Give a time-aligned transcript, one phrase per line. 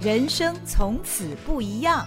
[0.00, 2.06] 人生从此不一样。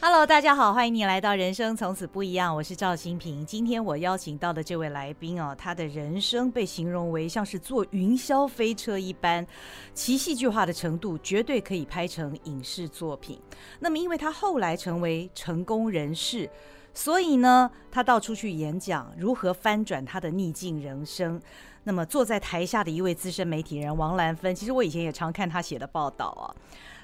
[0.00, 3.46] Hello，大家好，欢迎你来到《人生从此不一样》，我是赵新平。
[3.46, 9.46] 今天我邀请到的这位来宾哦，他的人生被形容为像是坐云霄飞车一般，
[9.94, 13.40] 其戏剧化的程度绝对可以拍成影视作品。
[13.78, 16.50] 那么，因为他后来成为成功人士，
[16.94, 21.40] 所以呢，他到处去演讲，如何翻转他的逆境人生。
[21.84, 26.54] 那么，坐在台下的一位资深媒体人王兰芬，其实我以前也常看他写的报道啊，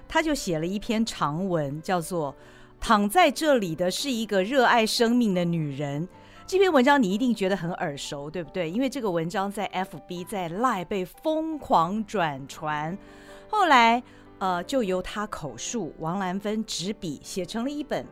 [0.06, 2.34] 他就写了一篇长文，叫做。
[2.80, 6.08] 躺在这里的是一个热爱生命的女人。
[6.46, 8.70] 这篇文章你一定觉得很耳熟，对不对？
[8.70, 12.96] 因为这个文章在 FB 在 Line 被疯狂转传，
[13.50, 14.00] 后来
[14.38, 18.06] 呃就由她口述，王兰芬执笔写成了一本。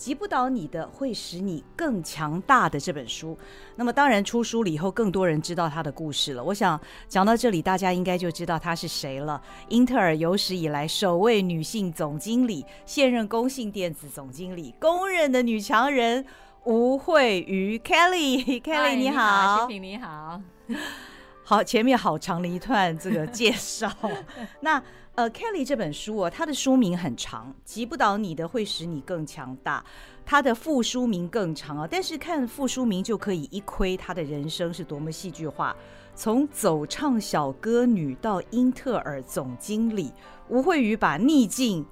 [0.00, 3.36] 击不倒你的，会使你更强大的这本书。
[3.76, 6.42] 那么当然出书了以后，更多人知道她的故事了。
[6.42, 9.40] 我想讲到这里，大家应该就知道她是谁了。
[9.68, 16.24] 英特尔有史以来首位女性总经理，现任工信电子总经理，公认的女强人
[16.64, 18.58] 吴慧瑜 Kelly。
[18.64, 20.40] Kelly 你好，心屏你好。
[21.44, 23.90] 好，前面好长的一段这个介绍。
[24.60, 24.82] 那
[25.20, 29.84] 呃，Kelly 这本书哦，它的书名很长，击不倒你的会使你更强大。
[30.24, 35.76] 它的副书名更长啊，但是看副书名就可以一窥他的人生是多么戏剧化。
[36.14, 40.10] 从走唱小歌女到英特尔总经理，
[40.48, 41.84] 吴慧宇把逆境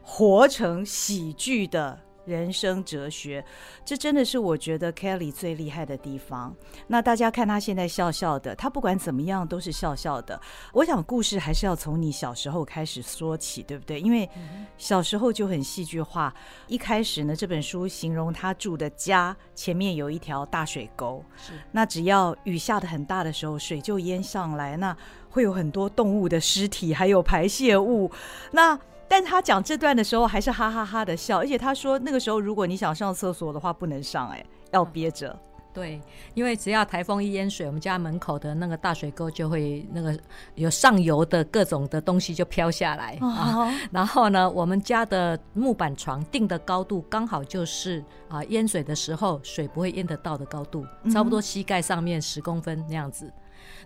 [0.00, 2.05] 活成喜剧的。
[2.26, 3.42] 人生哲学，
[3.84, 6.54] 这真的是我觉得 Kelly 最厉害的地方。
[6.88, 10.38] 那大家看他现在笑笑的，他不管怎么样都是笑笑的。
[10.72, 14.00] 我想故事还是要从你小时候开始说起，对不对？
[14.00, 14.28] 因为
[14.76, 16.34] 小时候就很戏剧化。
[16.66, 24.96] 一开始呢，这本书形容他住的家前面有一条大水沟，是那只要雨下的很大的时候，水就淹上来，那
[25.30, 28.10] 会有很多动物的尸体，还有排泄物。
[28.50, 35.28] 那但他讲这段的时候还是哈哈哈的笑，而且他说那个时候如果你想上厕所的话不能上，哎，要憋着。
[35.28, 35.38] 嗯。
[35.76, 36.00] 对，
[36.32, 40.18] 因为只要台风一淹水，我们家门口的那个大水沟就会那个
[40.54, 43.70] 有上游的各种的东西就飘下来啊。
[43.90, 53.30] 然后呢，我们家的木板床定的高度刚好就是啊淹水的时候水不会淹得到的高度，差不多膝盖上面十公分那样子。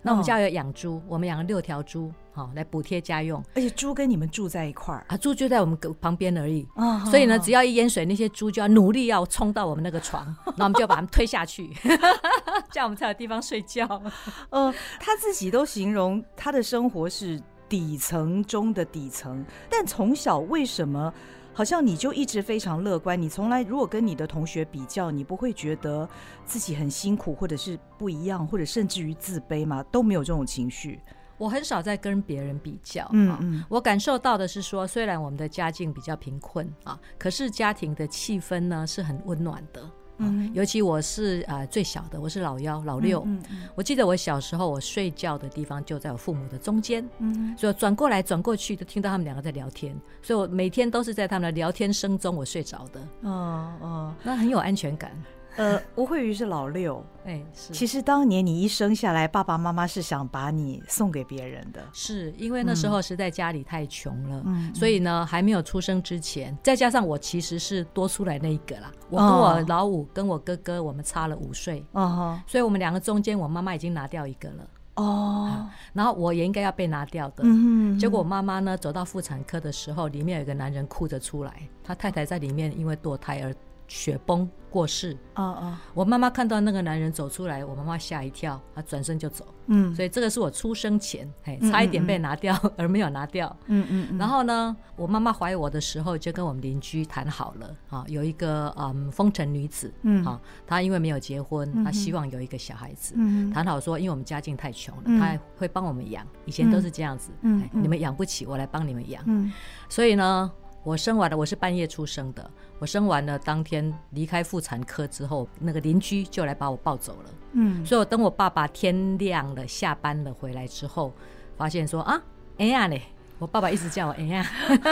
[0.01, 3.43] 那我们家有养猪，我们养了六条猪，好来补贴家用。
[3.53, 6.67] 而且猪跟你们住在一块儿啊，猪就在我们旁边而已。
[7.09, 11.69] 所以呢，只要一淹水，那些猪就要努力要冲到我们那个床，那我们就要把它们推下去，
[12.71, 13.85] 这样我们才有地方睡觉。
[14.49, 21.13] 呃，他自己都形容他的生活是底层中的底层，但从小为什么？
[21.53, 26.07] 好像你就一直非常乐观，你从来如果跟你的同学比较，你不会觉得
[26.45, 29.83] 自己很辛苦，或者是不一样，或者甚至于自卑吗？
[29.91, 30.99] 都没有这种情绪。
[31.37, 39.81] 我很少在跟别人比较，嗯嗯，我感受到的是说，虽然我们的家境比较贫困啊，可是家庭的气氛呢是很温暖的。
[40.21, 43.23] 嗯，尤其我是啊、呃、最小的，我是老幺老六。
[43.25, 47.07] 嗯，嗯，我记得我小时候，我睡觉的地方就在我父母的中间。
[47.19, 53.01] 嗯，所以转过来转过去都听到他们两个在聊天，所以我每天都是在他们的聊天声中我睡着的。
[53.21, 55.11] 哦哦，那很有安全感。
[55.57, 57.73] 呃，吴慧瑜是老六，哎、欸，是。
[57.73, 81.53] 其实当年你一生下来，爸爸妈妈是想把你送给别人的，是因为那时候实在家里太穷了，嗯，所以呢，还没有出生之前，再加上我其实是多出来那一个啦，我跟我老五跟我哥哥，我们差了五岁，哦，所以我们两个中间，我妈妈已经拿掉一个了，哦，然后我也应该要被拿掉的，嗯，结果我妈妈呢走到妇产科的时候，里面有一个男人哭着出来，
[81.83, 83.53] 他太太在里面因为堕胎而。
[83.91, 109.51] 雪崩过世，哦哦，我妈妈看到那个男人走出来，我妈妈吓一跳，她转身就走，嗯，所以这个是我出生前，嘿，差一点被拿掉 而没有拿掉，嗯嗯，然后呢，我妈妈怀我的时候就跟我们邻居谈好了，啊，有一个嗯风尘女子，嗯，啊，她因为没有结婚，她希望有一个小孩子，嗯，谈好说，因为我们家境太穷了，她会帮我们养，以前都是这样子，嗯，你们养不起，我来帮你们养，嗯，
[109.89, 110.49] 所以呢。
[110.83, 112.49] 我生完了，我是半夜出生的。
[112.79, 117.29] 我生完了当天离开妇产科之后，那个邻居就来把我抱走了。
[117.53, 121.13] 嗯，所以我等我爸爸天亮了下班了回来之后，
[121.55, 122.19] 发现说啊，
[122.57, 122.99] 哎呀嘞，
[123.37, 124.43] 我爸爸一直叫我哎呀，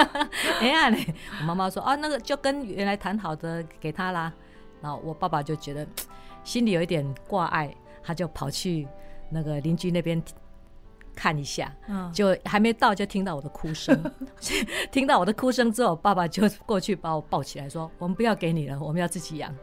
[0.61, 4.31] 哎呀嘞，我妈妈说啊，那个就跟原来谈好的给他啦。
[4.81, 5.87] 然后我爸爸就觉得
[6.43, 8.87] 心里有一点挂碍，他就跑去
[9.31, 10.21] 那个邻居那边。
[11.19, 14.01] 看一下，嗯就还没到，就听到我的哭声。
[14.89, 19.53] 听到我的哭声之后，爸爸就过去把我抱起来，说：“我们不要给你了，我们要自己养。”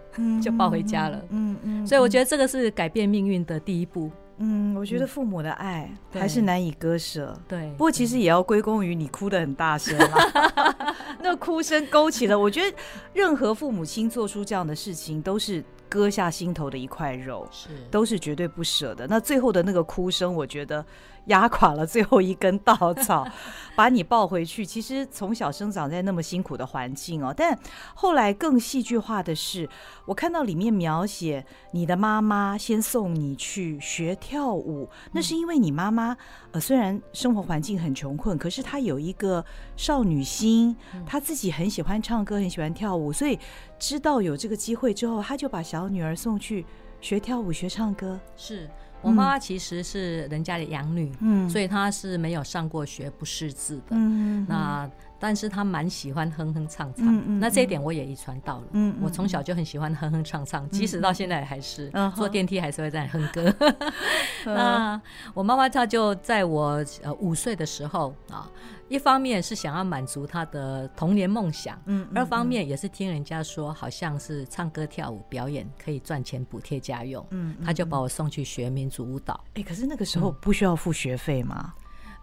[0.43, 1.19] 就抱回家了。
[1.31, 1.87] 嗯嗯。
[1.87, 4.11] 所以我觉得这个是改变命运的第一步。
[4.39, 7.35] 嗯，我觉得父母的爱还是难以割舍。
[7.49, 12.39] 对，不过其实也要归功于你哭得很大声了， 那哭声勾起了。
[12.39, 12.77] 我觉得
[13.15, 19.07] 任何父母亲做出这样的事情，都是割下心头的一块肉，是，都是绝对不舍的。
[19.07, 20.85] 那最后的那个哭声，我觉得。
[21.27, 23.27] 压垮了最后一根稻草，
[23.77, 24.65] 把你抱回去。
[24.65, 27.59] 其实从小生长在那么辛苦的环境哦，但
[27.95, 29.69] 后来更戏剧化的是，
[30.05, 36.17] 我看到里面描写你的妈妈先送你去学跳舞，那是因为你妈妈
[36.53, 39.45] 呃虽然生活环境很穷困，可是她有一个
[39.77, 43.39] 少女心，她自己很喜欢唱歌，很喜欢跳舞，所以
[43.79, 46.65] 知道有这个机会之后，她就把小女儿送去
[47.01, 48.19] 学跳舞、学唱歌。
[48.37, 48.71] 是。
[49.03, 53.91] 我妈妈其实是人家的养女，嗯，所以她是没有上过学、不识字的。
[53.91, 58.65] 嗯，那但是他蛮喜欢哼哼唱唱，嗯嗯，那这一点我也遗传到了。
[58.73, 63.55] 嗯，我从小就很喜欢哼哼唱唱，即使到现在还是坐电梯还是会在哼歌。
[64.47, 65.01] 那
[65.35, 68.51] 我妈妈她就在我呃五岁的时候啊。
[68.89, 79.35] 一方面是想要满足她的童年梦想，嗯，二方面也是听人家说，好像是唱歌跳舞表演可以赚钱补贴家用，嗯，他就把我送去学民族舞蹈。
[79.55, 81.75] 哎、欸，可是那个时候不需要付学费吗？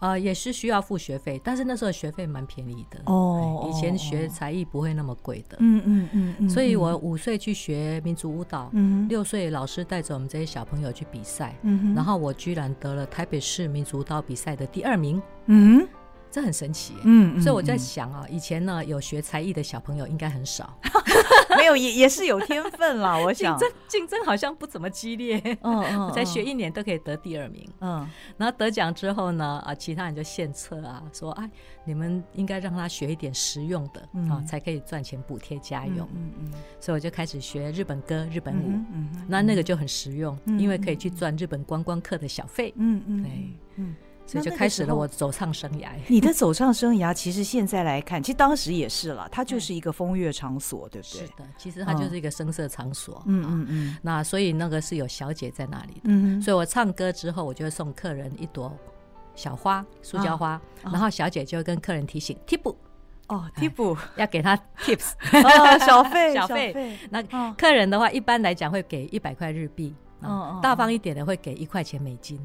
[0.03, 3.69] 呃，也是需要付学费，但是那时候学费蛮便宜的哦。
[3.69, 6.49] 以前学才艺不会那么贵的，嗯嗯嗯嗯。
[6.49, 15.87] 所以我五岁去学民族舞蹈，嗯，六岁老师带着我们这些小朋友去比赛，嗯，然后我居然得了台北市民族舞蹈比赛的第二名，嗯。
[16.33, 20.75] 这很神奇，嗯，所以我在想啊，以前呢有学才艺的小朋友应该很少，
[21.55, 23.15] 没有也也是有天分啦。
[23.23, 23.55] 我想。
[23.55, 31.47] 竞争竞争好像不怎么激烈，嗯嗯， 才学一年都可以得第二名，嗯，然后得奖之后呢，啊，其他人就献策啊，说哎，
[31.85, 34.01] 你们应该让他学一点实用的
[34.31, 43.31] 啊，才可以赚钱补贴家用，嗯嗯，所以我就开始学日本歌、日本舞，嗯，那那个就很实用，因为可以去赚日本观光客的小费，嗯嗯，对，
[43.75, 43.95] 嗯。
[44.25, 45.89] 所以就开始了我走唱生涯。
[46.07, 51.21] 你的 走唱生涯，其实现在来看，其实当时也是了，它就是一个风月场所，对不对？
[51.21, 53.21] 是的，其实它就是一个声色场所。
[53.25, 53.97] 嗯嗯嗯。
[54.01, 56.01] 那所以那个是有小姐在那里的。
[56.05, 56.41] 嗯。
[56.41, 58.71] 所以我唱歌之后，我就会送客人一朵
[59.35, 62.75] 小花，塑胶花，然后小姐就会跟客人提醒：tip
[63.27, 65.13] 哦，tip 要给他 tips，
[65.85, 66.97] 小费小费。
[67.09, 67.21] 那
[67.53, 69.93] 客人的话，一般来讲会给一百块日币，
[70.61, 72.39] 大方一点的会给一块钱美金。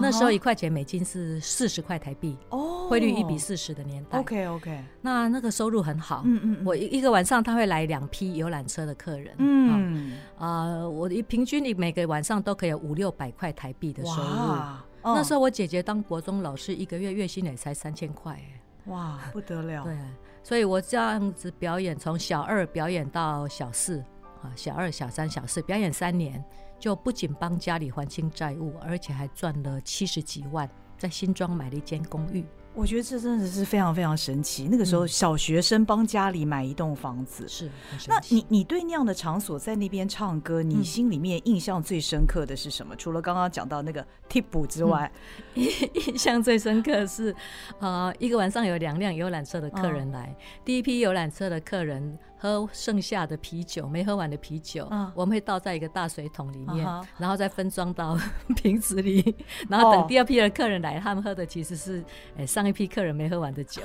[0.00, 4.18] 那时候一块钱美金是四十块台币，哦，汇率一比四十的年代。
[4.18, 6.22] OK OK，那那个收入很好。
[6.24, 9.34] 嗯嗯，我一一个晚上他会来两批游览车的客人。
[9.38, 14.48] 嗯啊，我一平均你每个晚上都可以有五六百块台币的收入。
[14.48, 18.40] 哇，那时候我姐姐当国中老师，一个月月薪也才三千块。
[18.86, 19.84] 哇，不得了。
[19.84, 19.96] 对，
[20.42, 23.98] 所以我这样子表演，从小二表演到小四，
[24.42, 26.42] 啊，小二、小三、小四表演三年。
[26.82, 30.68] 就不仅帮家里还清债务，而且还赚了七十几万，
[30.98, 32.44] 在新庄买了一间公寓。
[32.74, 34.66] 我觉得这真的是非常非常神奇。
[34.68, 37.98] 那个时候，小学生帮家里买一栋房子，是、嗯。
[38.08, 42.96] 那你你对那样的场所在那边唱歌，你心里面印象最深刻的是什么？
[42.96, 45.08] 嗯、除了刚刚讲到那个 tip 之外，
[45.54, 47.32] 印、嗯、印象最深刻的是，
[47.78, 58.18] 呃，一个晚上有两辆游览车的客人来，嗯、第一批游览车的客人喝剩下的啤酒，没喝完的啤酒，嗯、我们会倒在一个大水桶里面，嗯、然后再分装到
[58.56, 59.36] 瓶子里，
[59.68, 62.02] 然后等第二批的客人来，他们喝的其实是
[62.38, 62.62] 诶上。
[62.62, 63.82] 上一批客人没喝完的酒，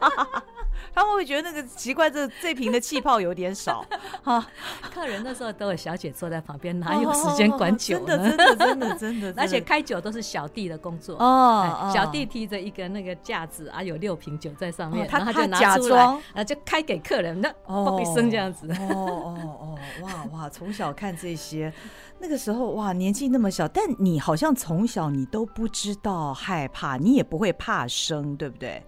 [0.94, 3.84] 他们会觉得那个奇怪，这这瓶的气泡有点少。
[4.22, 4.46] 哈，
[4.92, 8.16] 客人那时候都有小姐坐在旁边， 哪有时间管酒呢？
[8.16, 11.90] 真的，真的，真的，真的， 而且开酒都是小弟的工作哦。
[11.94, 16.02] 小弟提着一个那个架子啊，有六瓶酒在上面，然后他就拿出来，
[16.34, 18.66] 啊，就开给客人，那嘣一声这样子。
[18.72, 21.72] 哦哦哦，哇哇，从小看这些。
[22.18, 28.82] 那个时候哇，年纪那么小，但你好像从小你都不知道害怕，你也不会怕生，对不对？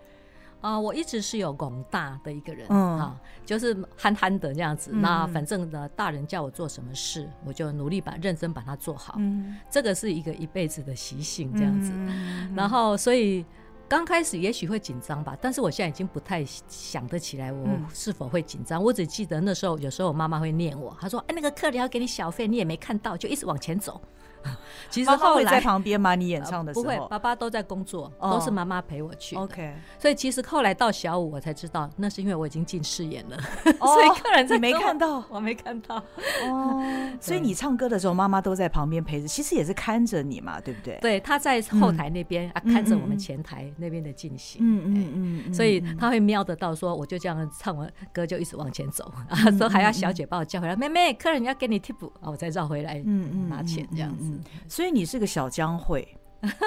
[0.60, 4.90] 啊、呃，我一直是有广大的一个人，嗯，啊，就是憨憨的这样子。
[4.92, 9.14] 嗯、那反正呢，大人叫我做什么事，我就努力把认真把它做好。
[9.18, 11.92] 嗯，这个是一个一辈子的习性，这样子。
[11.94, 13.44] 嗯、然后所以。
[13.90, 18.82] 刚开始也许会紧张吧，但是我现在已经不太想得起来我是否会紧张。
[18.82, 23.98] 嗯、我只记得那时候，有时候我妈妈会念我，她说：“哎，那个客人要给你小费，你也没看到，就一直往前走。”
[24.90, 26.14] 其实后来在旁边吗？
[26.14, 29.36] 你演唱的时候、呃、不会，爸爸都在工作，都是妈妈陪我去。
[29.36, 33.36] OK，所以其实后来到小五，我才知道那是因为我已经近视眼了，
[33.78, 35.96] 所以客人在没看到， 我没看到。
[36.44, 36.82] 哦，
[37.20, 40.98] 所以你唱歌的时候，妈妈都在旁边陪着，其实也是看着你嘛，对不对？
[41.00, 44.60] 对，她在后台那边啊，看着我们前台那边的进行。
[44.64, 54.27] 嗯嗯嗯，所以她会瞄得到，说我就这样唱完歌就一直往前走啊，说还要小姐把我叫回来，妹妹，客人要给你 tip 啊，我再绕回来，嗯嗯，拿钱这样子。
[54.28, 56.06] 嗯，所以你是个小江会，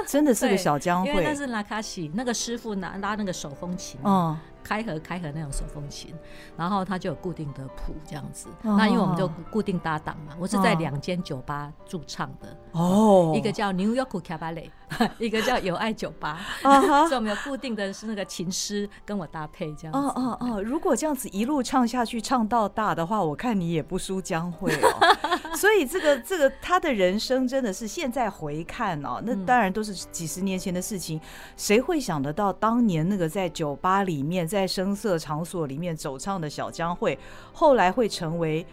[0.08, 4.38] 真的是个小江会，因为那是拉卡西那个师傅拿拉那个手风琴，嗯。
[4.64, 6.14] 开合开合那种手风琴，
[6.58, 8.48] 然后他就有固定的谱这样子。
[8.64, 12.58] 哦、那因为我们就固定搭档嘛，我是在两间酒吧驻唱的。
[12.72, 14.70] 哦，一个叫 New York Cabaret，
[15.20, 16.40] 一个叫友爱酒吧。
[16.64, 20.00] 哦、 所以我们有固定的是那个琴师跟我搭配这样子。
[20.00, 25.18] 哦哦哦，如果这样子一路唱下去，唱到大的话，我看你也不输江蕙哦。
[25.56, 31.20] 所以这个这个他的人生真的是现在回看哦，那当然都是几十年前的事情，
[31.58, 37.18] 谁会想得到当年那个在酒吧里面在声色场所里面走唱的小江会，
[37.54, 38.66] 后来会成为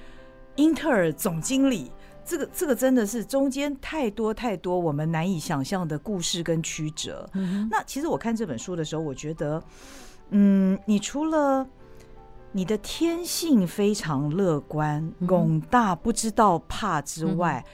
[0.56, 1.92] 英特尔总经理。
[2.25, 7.26] 这个这个真的是中间太多太多我们难以想象的故事跟曲折。
[7.32, 9.62] 嗯、那其实我看这本书的时候，我觉得，
[10.30, 11.66] 嗯，你除了
[12.52, 17.70] 你的天性非常乐观、广大不知道怕之外，嗯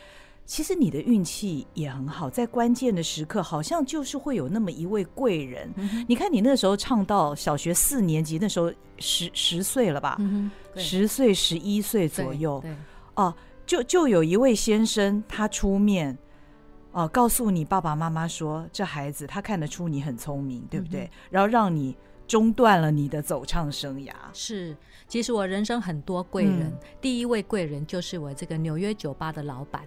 [0.46, 5.72] 其实你的运气也很好，在关键的时刻，好像就是会有那么一位贵人。
[5.76, 10.16] 嗯、你看，你那时候唱到小学四年级，那时候十十岁了吧？
[10.18, 12.62] 嗯、十岁、十一岁左右。
[13.14, 16.16] 哦、啊，就就有一位先生，他出面，
[16.92, 21.04] 哦、啊，告诉你爸爸妈妈说，这孩子他看得出你很聪明，对不对？
[21.04, 21.96] 嗯、然后让你
[22.26, 24.12] 中断了你的走唱生涯。
[24.34, 24.76] 是，
[25.08, 29.82] 其实我人生很多贵人，嗯、第一位贵人就是我这个纽约酒吧的老板。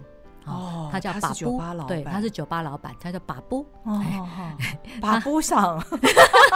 [0.48, 3.66] 哦，他叫巴布，对，他是酒吧老板，他叫巴布。
[3.84, 4.02] 哦，
[5.00, 5.82] 巴布上，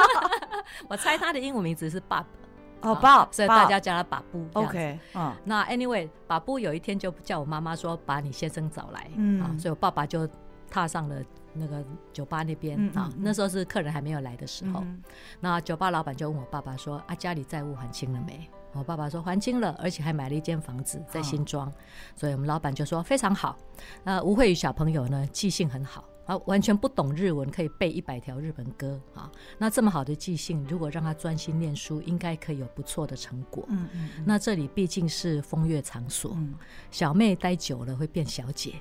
[0.88, 2.24] 我猜他的英文名字是 Bob。
[2.80, 4.44] 哦，Bob，所以大家叫他巴布。
[4.54, 9.08] OK，嗯，那 Anyway，巴布有一天就叫我妈妈说，把你先生找来。
[9.14, 10.28] 嗯，所以我爸爸就
[10.68, 11.16] 踏上了
[11.54, 13.12] 那个酒吧那边啊。
[13.18, 14.84] 那时候是客人还没有来的时候，
[15.40, 21.72] 那酒吧老板就问我爸爸说：“啊，家里债务还清了没？”我爸爸说还清了，而且还买了一间房子在新庄，哦、
[22.16, 23.54] 所以我们老板就说非常好。
[24.02, 29.30] 那吴慧宇小朋友呢，记性很好啊，完全不懂日文，可以背一百条日本歌啊。
[29.58, 33.62] 那这么好的记性，如果让他专心念书，应该可以有不错的成果。
[33.68, 36.54] 嗯嗯嗯，那这里毕竟是风月场所，嗯、
[36.90, 38.76] 小妹待久了会变小姐，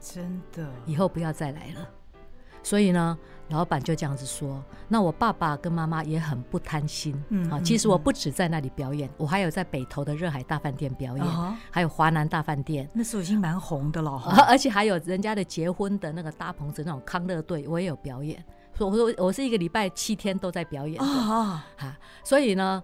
[0.00, 1.88] 真的，以后不要再来了。
[2.62, 4.62] 所以呢，老板就这样子说。
[4.86, 11.26] 那我爸爸跟妈妈也很不贪心，嗯，啊，其实我不止在那里表演，我还有在北投的热海大饭店表演，
[11.70, 14.12] 还有华南大饭店，那时候已经蛮红的了，
[14.46, 18.44] 而且还有人家的结婚的那个搭棚子那种康乐队，我也有表演。
[18.74, 21.64] 所以我说我是一个礼拜七天都在表演的啊，
[22.22, 22.82] 所以呢，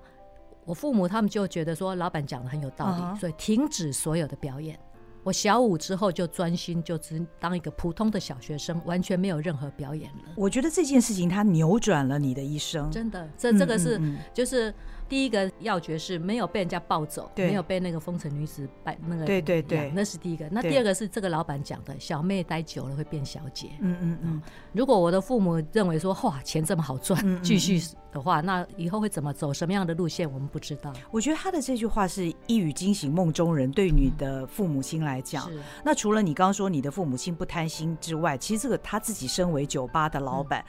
[0.64, 4.78] 我父母他们就觉得说老板讲的很有道理，所以停止所有的表演。
[5.26, 10.32] 我小五之后就专心，就只当一个普通的小学生，完全没有任何表演了。
[10.36, 13.28] 我觉得这件事情它扭转了你的一生，真的。
[13.36, 14.00] 这这个是
[14.32, 14.72] 就是。
[15.08, 20.48] 第一个要诀是没有被人家抱走，没有被那个风尘女子摆那个，对对对，那是第一个。
[20.50, 23.70] 那第二个是这个老板讲的，小妹待久了会变小姐。
[23.80, 24.42] 嗯嗯嗯。
[24.72, 27.80] 如果我的父母认为说，哇，钱这么好赚，继续
[28.12, 30.92] 的话，那以后会怎么走，什么样的路线，我们不知道。
[31.10, 33.70] 我觉得他的这句话是一语惊醒梦中人。
[33.70, 35.50] 对你的父母亲来讲，
[35.84, 40.64] 那除了你刚刚说你的父母亲不贪心之外，其实这个他自己身为酒吧的老板，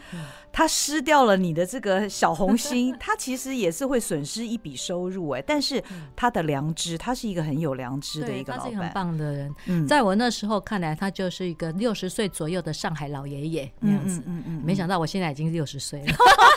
[0.52, 4.38] 他失掉了你的这个小红心，他其实也是会损失。
[4.38, 5.84] 是一笔收入哎，但是
[6.16, 9.56] 他的良知，他是一个很有良知的一个老板，他是一个很棒的人。
[9.66, 14.20] 嗯，在我那时候看来，他就是一个六十岁左右的上海老爷爷那样子。
[14.28, 16.14] 嗯嗯嗯，没想到我现在已经六十岁了。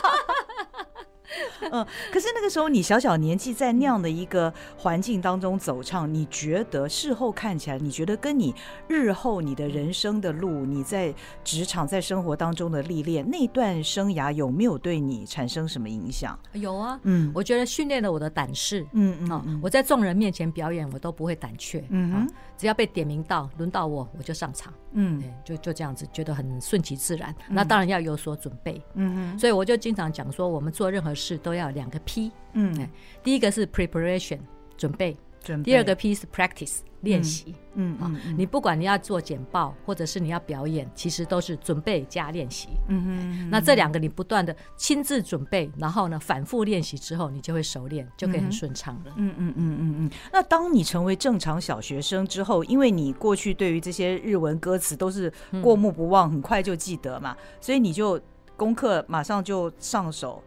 [1.71, 8.53] 嗯，可是那个时候你小小年纪，在那样的一个环境当中走唱，你觉得事后看起来，你觉得跟你
[8.87, 16.37] 日后你的人生的路，你在职场在生活当中的历练，那段生涯有没有对你产生什么影响？
[16.53, 22.27] 有啊，嗯，我觉得训练了我的胆识，嗯嗯，啊，我在众人面前表演，我都不会胆怯，嗯，
[22.61, 27.33] 只要被点名到，轮到我，我就上场，嗯，就就这样子，觉得很顺其自然。
[27.49, 31.51] 那当然要有所准备，嗯哼，所以我就经常讲说，我们做任何事都。
[31.51, 32.89] 要两个 P，嗯，
[33.21, 34.39] 第一个是 preparation
[34.77, 35.17] 准备，准备，
[35.63, 50.11] 第二个 P 是 practice 练习，嗯，嗯，嗯，你不管你要做简报，或者是你要表演，其实都是准备加练习，嗯哼，那这两个你不断的亲自准备，然后呢反复练习之后，你就会熟练，就可以很顺畅了，嗯嗯嗯嗯嗯。
[50.31, 55.33] 那当你成为正常小学生之后，因为你过去对于这些日文歌词都是
[55.63, 58.21] 过目不忘，很快就记得嘛，所以你就
[58.55, 60.43] 功课马上就上手。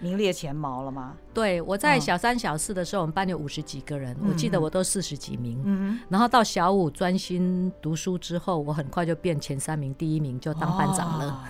[0.00, 1.14] 名列前茅了吗？
[1.32, 5.60] 对，我在小三、小四的时候，我们班有五十几个人，我记得我都四十几名。
[5.64, 11.48] 嗯，然后到小五专心读书之后，我很快就变前三名，第一名就当班长了。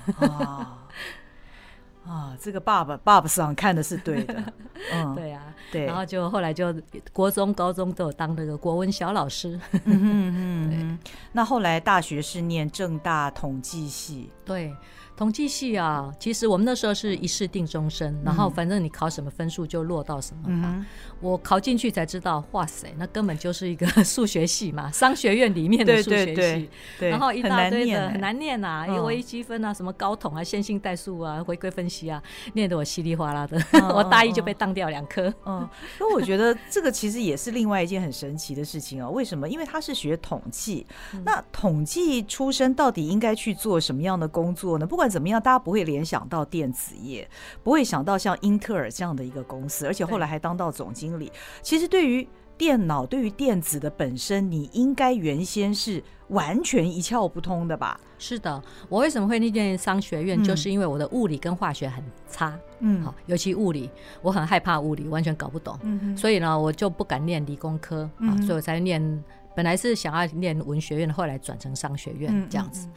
[2.04, 4.52] 啊，这个爸爸爸爸上看的是对的，
[4.92, 6.75] 嗯，对啊，对，然后就后来就
[7.12, 10.99] 国中、高中都有当那个国文小老师，嗯嗯嗯，
[11.30, 14.75] 那后来大学是念正大统计系，对。
[15.21, 20.77] 统计系啊，其实我们那时候是一试定终身，然后反正你考什么分数就落到什么嘛。
[20.79, 20.87] 嗯、
[21.21, 26.25] 我考进去才知道，哇塞，那根本就是一个 数学系嘛，商学院里面的数学系。
[26.25, 26.69] 对对对
[27.00, 32.23] 对，然后一大堆的很难念呐、啊，因为微积分啊，什么高统啊、线性代数啊、回归分析啊，
[32.55, 33.59] 念得我稀里哗啦的。
[33.75, 35.25] 哦、 我大一就被当掉两科。
[35.45, 39.11] 嗯，那、嗯、我觉得这个其实也是另外一件很神奇的事情哦。
[39.11, 39.47] 为什么？
[39.47, 44.87] 因为他是学统计，嗯、那统计出身到底应该去做什么样的工作呢？
[44.87, 47.29] 不管怎么样，大家不会联想到电子业，
[47.64, 51.31] 不会想到像英特尔这样的一个公司，而且后来还当到总经理。
[51.61, 52.26] 其实对于
[52.57, 57.99] 电脑、对于电子的本身，你应该原先是完全一窍不通的吧？
[58.19, 63.90] 是的，我为什么会念商学院，就是因为我的物理跟化学很差，嗯，好，尤其物理，
[64.23, 69.25] 我很害怕物理，完全搞不懂，嗯，所以呢，我就不敢念理工科，啊、嗯，所以我才念。
[69.52, 72.88] 本来是想要念文学院，后来转成商学院这样子。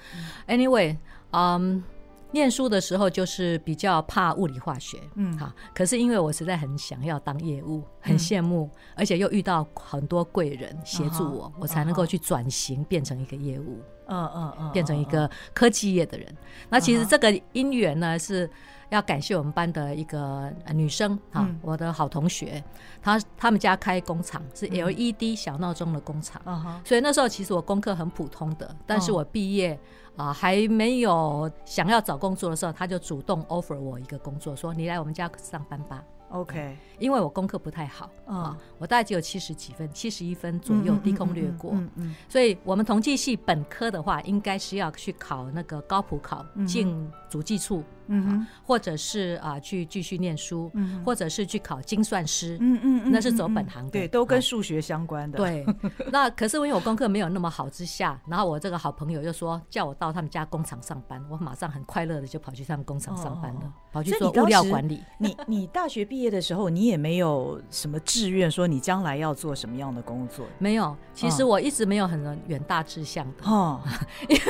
[0.47, 0.95] Anyway，
[1.31, 1.83] 嗯，
[2.33, 5.53] 念书的时候就是比较怕物理化学，嗯，哈。
[5.73, 16.35] 可是因为我实在很想要当业务，很羡慕，而且又遇到很多贵人协助我，我才能够去转型变成一个业务，嗯嗯嗯，变成一个科技业的人。
[16.69, 18.49] 那其实这个因缘呢是。
[18.89, 22.63] 要感谢我们班的一个女生哈，我的好同学，
[23.01, 26.39] 她他们家开工厂是 LED 小闹钟的工厂，
[26.85, 29.79] 所以那时候其实我功课很普通的，但是我毕业
[30.15, 36.03] 啊还没有想要找工作的时候，他就主动 offer 我一个工作，说你来我们家上班吧。
[36.29, 41.73] OK，因为我功课不太好啊，我大概只有七十几分，七十一分左右，低空掠过。
[41.95, 47.83] 嗯，所以我们统计系本科的话，应该是要去考那个高普考进主计处。
[48.07, 55.37] 嗯，或者是啊，去继续念书，嗯或者是去考精算师，嗯嗯，那是走本行的，对，都跟数学相关的。
[55.37, 55.65] 对，
[56.11, 65.01] 那可是因为我功课没有那么好之下，然后我这个好朋友就说叫我到他们家工厂上班，我马上很快乐的就跑去他们工厂上班了，跑去做物料管理。
[65.17, 70.45] 你 你大学毕业的时候，你也没有什么志愿，说你将来要做什么样的工作？
[70.59, 73.81] 没有，其实我一直没有很远大志向的，哦，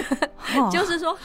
[0.71, 1.17] 就是说。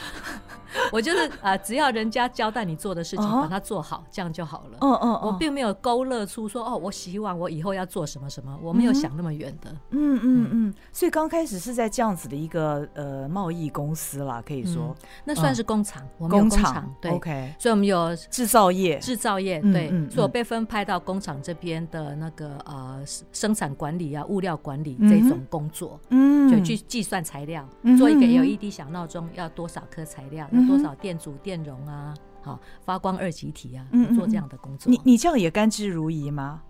[0.91, 4.77] 我就是啊，只要人家交代你做的事情，把它做好，这样就好了。
[4.81, 9.71] 嗯嗯，我并没有勾勒出说哦，我希望我以后要做什么什么，我没有想那么远的。
[9.91, 10.73] 嗯嗯嗯。
[10.91, 16.01] 所以刚开始是在这样子的一个呃贸易公司啦，可以说那算是工厂。
[16.17, 17.11] 我们工厂对。
[17.11, 17.53] OK。
[17.59, 19.89] 所以我们有制造业，制造业对。
[20.09, 23.01] 所以我被分派到工厂这边的那个呃
[23.31, 25.99] 生产管理啊、物料管理这种工作。
[26.09, 26.49] 嗯。
[26.49, 27.63] 就去计算材料，
[27.97, 30.47] 做一个 LED 小闹钟要多少颗材料。
[30.67, 32.08] 多少电阻、电容啊？
[32.41, 34.89] 好，发光二极体啊，做这样的工作。
[34.91, 36.61] 你你这样也甘之如饴吗？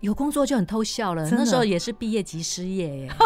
[0.00, 1.28] 有工作就很偷笑了。
[1.30, 3.12] 那时候也是毕业即失业耶。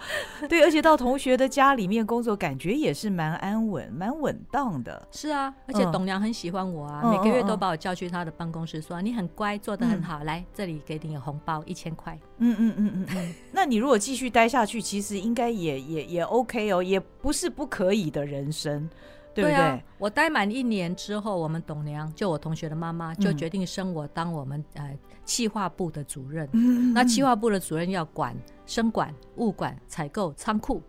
[0.48, 5.06] 对，而且到同学的家里面工作，感觉也是蛮安稳、蛮稳当的。
[5.12, 12.18] 是啊，而且董娘很喜欢我啊，每个月都把我叫去他的办公室，说你很乖，做的很好，来这里给你红包一千块。
[12.38, 13.34] 嗯嗯嗯嗯嗯。
[13.52, 18.88] 那你如果继续待下去，其实应该也也也 OK 哦，也不是不可以的人生。
[19.34, 26.48] 对，对啊，我待满一年之后，我们董娘就我同学的妈妈就决定升我当我们呃企划部的主任。
[26.52, 30.82] 嗯，那企划部的主任要管生管、物管、采购、仓库。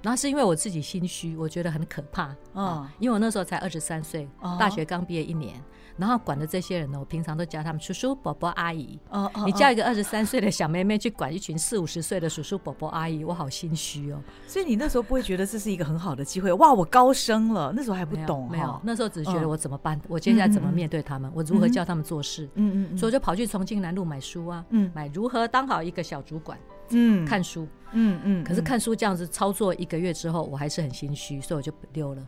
[0.00, 2.34] 那是因为我自己心虚，我觉得很可怕。
[2.54, 5.60] 嗯，因为我那时候才二十三岁，大学刚毕业一年。
[5.98, 8.98] 然后管的这些人呢，我平常都叫他们叔叔、伯伯、阿姨。
[9.10, 14.22] 哦哦，你叫一个二十三岁的小妹妹去管一群四五十岁的叔叔、伯伯、阿姨，我好心虚哦。
[14.46, 16.52] 所以你那时候不会觉得这是一个很好的机会？
[16.54, 17.72] 哇，我高升了！
[17.74, 20.00] 那时候还不懂，没有，那时候只是觉得我怎么办？
[20.08, 21.30] 我接下来怎么面对他们？
[21.34, 22.48] 我如何教他们做事？
[22.54, 26.58] 嗯嗯，所以我就跑去重庆南路买书啊，嗯，买如何当好一个小主管，
[26.90, 28.44] 嗯，看书，嗯嗯。
[28.44, 32.22] 可是看书这样子操作一个月之后，我还是很心虚，所以我就溜了，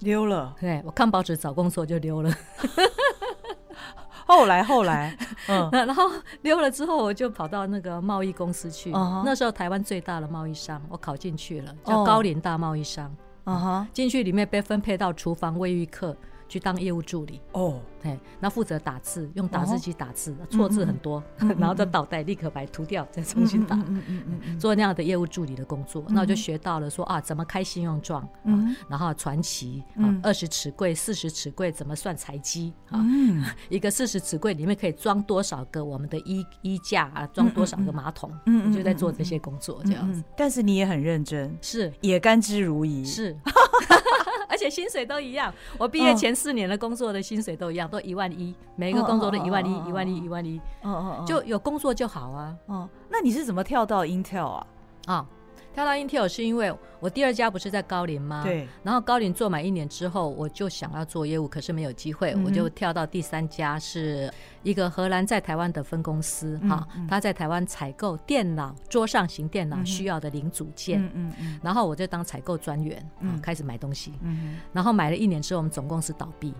[0.00, 0.54] 溜了。
[0.60, 2.30] 对，我看报纸找工作就溜了。
[4.26, 5.16] 后来后来，
[5.48, 6.10] 嗯，然后
[6.42, 8.90] 溜了之后，我就跑到那个贸易公司去。
[9.24, 13.10] 那时候台湾最大的贸易商，我考进去了，叫高林大贸易商。
[13.44, 16.16] 嗯哼，进去里面被分配到厨房卫浴课。
[16.48, 21.22] 去当业务助理哦，对，那负责打字，用打字机打字，错字很多，
[21.58, 23.78] 然后在脑袋立刻把它涂掉，再重新打，
[24.58, 33.04] 做那样的业务助理的工作，那我就学到了说啊，怎么开信用状，啊，然后传奇，嗯，二十尺柜、四十尺柜怎么算材积啊？
[33.68, 37.26] 一个四十尺柜里面可以装多少个我们的衣衣架啊？
[37.32, 38.30] 装多少个马桶？
[38.46, 40.22] 嗯，就在做这些工作这样子。
[40.36, 43.36] 但是你也很认真，是，也甘之如饴，是。
[44.56, 45.52] 而且薪水都一样。
[45.76, 50.58] 我毕业前四年的工作的薪水都一样，都一万一，每一个工作都一万一，一万一，一万一。
[50.82, 52.56] 嗯嗯嗯，就有工作就好啊。
[52.66, 54.66] 哦，那你是怎么跳到 Intel 啊？
[55.06, 55.26] 啊。
[55.76, 58.42] 跳到 Intel 是因为我第二家不是在高龄吗？
[58.42, 58.66] 对。
[58.82, 71.60] 然后高龄做满一年之后，我就想要做业务，可是没有机会，嗯、我就跳到第三家，是一个荷兰在台湾的分公司哈，他、在台湾采购电脑桌上型电脑需要的零组件，嗯嗯，嗯。
[71.62, 76.52] 然后我就当采购专员，嗯，开始买东西，嗯，然后买了一年之后，我们总公司倒闭，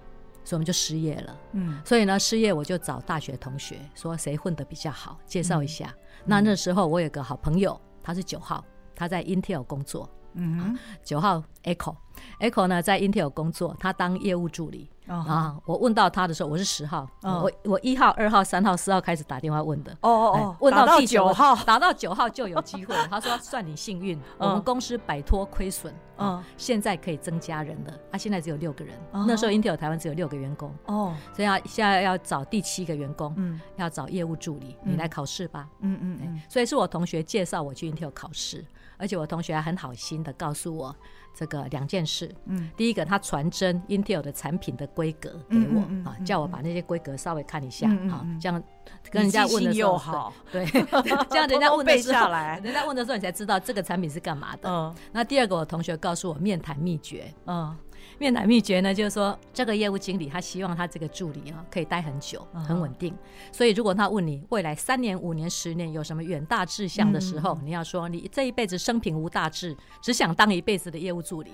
[0.45, 5.87] 所以我们就失业了，嗯，所以呢，失业我就找大学同学说谁混得比较好，介绍一下。
[5.87, 8.63] 嗯、那那时候我有个好朋友，他是九号。
[8.97, 14.91] 他在 Intel 工作，嗯哼，九号 Echo，Echo 呢在 Intel 工作，他当业务助理。
[15.07, 15.57] 啊！
[15.65, 19.93] 我问到他的时候，我是十号，我我一号、二号、三号、四号开始打电话问的。
[20.01, 22.93] 哦哦哦，问到第九号， 打到九号就有机会。
[23.09, 27.95] 他说算你幸运，我们公司摆脱亏损，嗯，现在可以增加人了。
[28.11, 30.75] 他现在只有六个人，那时候 Intel 台湾只有六个员工。
[30.87, 35.69] 哦，所以要现在要找第七个员工，嗯，要找业务助理，你来考试吧。
[35.83, 38.65] 嗯嗯嗯，所以是我同学介绍我去 Intel 考试，
[38.99, 40.95] 而且我同学还很好心的告诉我。
[41.39, 48.63] 这个两件事，嗯，第一个他传真 Intel 的产品的规格给我啊，叫我把那些规格稍微看一下啊，这样
[49.11, 50.65] 跟人家问的时候， 对，
[51.29, 52.31] 这样人家问的时候，
[52.65, 54.67] 人家问的时候你才知道这个产品是干嘛的。
[54.67, 57.77] 嗯，那第二个我同学告诉我面谈秘诀，嗯。
[58.19, 63.15] 面谈秘诀呢，就是说这个业务经理他希望他这个助理啊可以待很久，很稳定。
[63.53, 71.53] 所以如果他问你未来三年、五年、十年有什么远大志向的时候，你要说你这一辈子生平无大志，只想当一辈子的业务助理。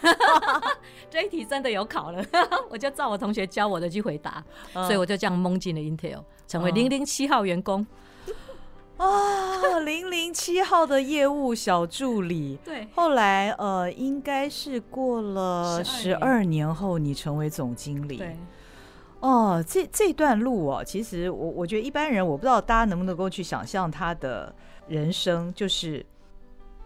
[1.10, 2.24] 这一题真的有考了，
[2.70, 4.42] 我就照我同学教我的去回答，
[4.72, 7.86] 所以我就这样蒙进了 Intel，成为零零七号员工。
[8.98, 12.58] 啊，零零七号的业务小助理。
[12.64, 18.16] 对，后来呃，应该是过了十二年后，你成为总经理。
[18.16, 18.36] 对，
[19.20, 24.52] 哦，这这段路哦，其实我我觉得一般人我不知道大家能不能够去想象他的
[24.88, 26.04] 人生，就是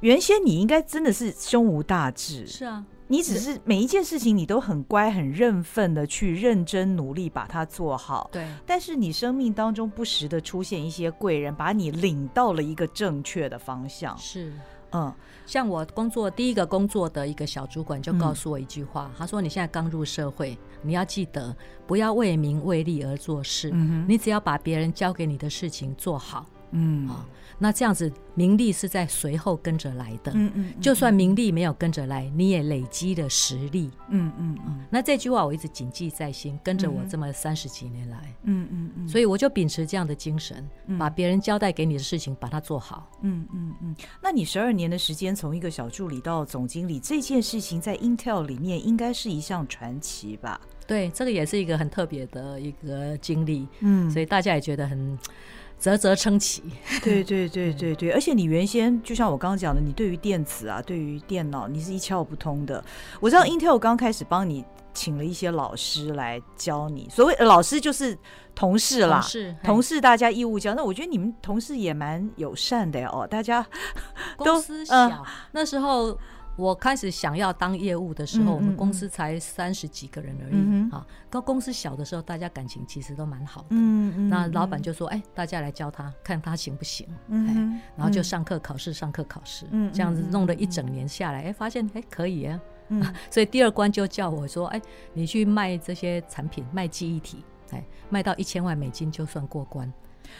[0.00, 2.46] 原先你应该真的是胸无大志。
[2.46, 2.84] 是啊。
[3.12, 8.30] 你只是每一件事情，你都很乖、很认份的去认真努力把它做好。
[8.32, 8.48] 对。
[8.64, 14.16] 但是你生命当中不时的出现一些贵人，把你领到了一个正确的方向。
[14.16, 14.50] 是，
[14.92, 15.12] 嗯，
[15.44, 21.54] 像我工作第一个工作的一个小主管就告诉我一句话，嗯、他说：“你现在刚入社会，你要记得
[21.86, 23.70] 不要为名为利而做事。
[24.08, 27.26] 你只要把别人交给你的事情做好。”嗯啊。
[27.58, 30.32] 那这样子，名利是在随后跟着来的。
[30.34, 33.88] 嗯嗯，就算名利没有跟着来，你也累积了实力。
[34.08, 34.84] 嗯嗯嗯。
[34.90, 38.34] 那这句话我一直谨记在心，跟着我这么三十几年来。
[38.44, 39.08] 嗯嗯嗯。
[39.08, 43.08] 所以我就秉持这样的精神，把别人交代给你的事情，把它做好。
[43.20, 43.94] 嗯嗯嗯。
[44.20, 50.60] 那你十二年的时间，从一个小助理到总经理，这件事情在 Intel 里面应该是一项传奇吧？
[50.84, 53.68] 对，这个也是一个很特别的一个经历。
[53.80, 55.16] 嗯，所以大家也觉得很。
[55.82, 56.62] 啧啧称奇，
[57.02, 62.82] 对对对对对，而且你原先就像我刚刚讲的，你对于电子啊，对于电脑，你是一窍不通的。
[63.18, 64.64] 我知道 Intel 刚开始帮你
[64.94, 68.16] 请了一些老师来教你，所谓老师就是
[68.54, 70.72] 同事啦，同事，同事大家义务教。
[70.74, 73.66] 那我觉得你们同事也蛮友善的哦，大家
[74.38, 76.16] 都公司小，呃、那时候。
[76.56, 81.06] 我开始想要当业务的时候，我们公司才三十几个人而已啊。
[81.30, 83.68] 刚公司小的时候，大家感情其实都蛮好的。
[83.70, 84.28] 嗯嗯。
[84.28, 87.80] 那老板就说：“哎，大家来教他，看他行不行。”嗯。
[87.96, 89.66] 然后就上课考试，上课考试。
[89.70, 89.90] 嗯。
[89.92, 92.60] 这样子弄了一整年下来，哎，发现哎可以啊。
[92.88, 93.02] 嗯。
[93.30, 94.82] 所以第二关就叫我说：“哎，
[95.14, 99.90] 你去卖这些产品，卖记忆体，哎，卖到一千万美金就算过关。”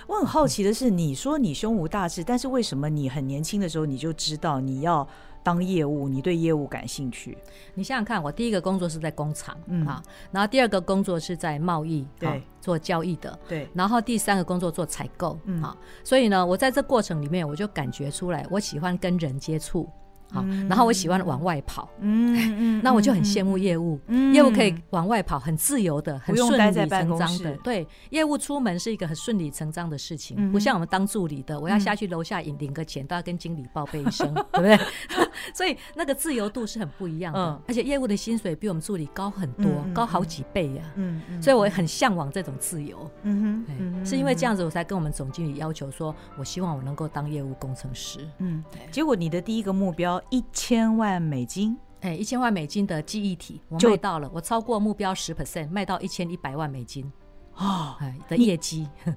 [0.06, 5.08] 我很好奇的是，你说你胸无大志，但是为什么你很年轻的时候你就知道你要？
[5.42, 7.36] 当业务，你对业务感兴趣？
[7.74, 9.86] 你想想看，我第一个工作是在工厂，嗯。
[9.86, 15.62] 啊，然后第二个工作是在贸易，对，做交易的，对，然后第三个工作做采购，嗯。
[15.62, 19.88] 啊，所以呢，我在这过程里面，我就感觉出来，我喜欢跟人接触。
[20.32, 24.00] 好，然后我喜欢往外跑，嗯嗯， 那我就很羡慕业务，
[24.32, 27.54] 业务可以往外跑，很自由的，很顺理成章的。
[27.58, 34.78] 对，业务出门是一个很顺理成章的事情，不像我们当助理的，我要下去楼下领领个钱，都要跟经理报备一声， 对不对？
[35.54, 40.82] 所以那个自由度是很不一样的，而且业务的薪水比我们助理高很多，高好几倍呀。
[40.94, 43.10] 嗯，所以我很向往这种自由。
[43.24, 48.20] 嗯哼，是因为这样子，我才跟我们总经理要求说，我希望我能够当业务工程师。
[48.38, 50.21] 嗯，结果你的第一个目标。
[50.30, 57.10] 一千万美金，哎，一千万美金的记忆体，我卖到了，我超过目标十 percent，卖到一千一百万美金，
[57.56, 58.88] 哦，哎的业绩。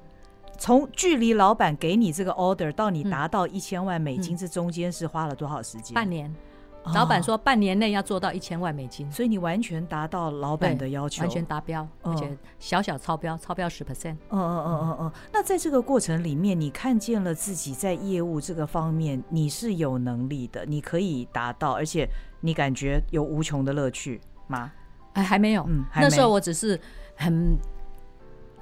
[0.57, 5.93] 从距离老板给你这个 order 到你达到一千万美金，这中间是花了多少时间？
[5.93, 6.33] 半年。
[6.93, 14.15] 老板说半年内要做到一千万美金，所以你完全达到老板的要求，完全达标，而且小小超标，超标十 percent。
[14.29, 15.11] 嗯嗯嗯嗯嗯。
[15.33, 22.07] 那在这个过程里面，你看见了自己在业务这个方面你是有能力的，你可以达到，而且
[22.41, 24.71] 你感觉有无穷的乐趣吗？
[25.13, 25.65] 哎，还没有。
[25.67, 26.79] 嗯，那时候我只是
[27.15, 27.57] 很。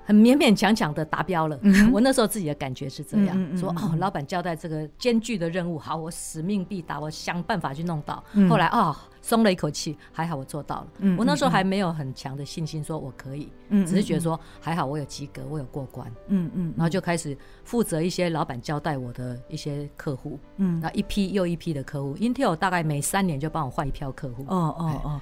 [0.05, 8.23] 很勉勉强强的达标了，嗯、我那时候自己的感觉是这样，嗯嗯、说哦，老板交代这个艰巨的任务，好，我使命必达，我想办法去弄到。
[8.33, 10.87] 嗯、后来啊，哦、松了一口气，还好我做到了。
[10.99, 16.11] 嗯、我那时候还没有很强的信心，说我可以，嗯、只是觉得说还好我有及格，我有过关。
[16.27, 24.43] 嗯嗯，然后就开始负责一些老板交代我的一些客户，嗯，那一批又一批的客户，Intel 大概每三年就帮我换一票客户。
[24.47, 25.21] 哦哦哦。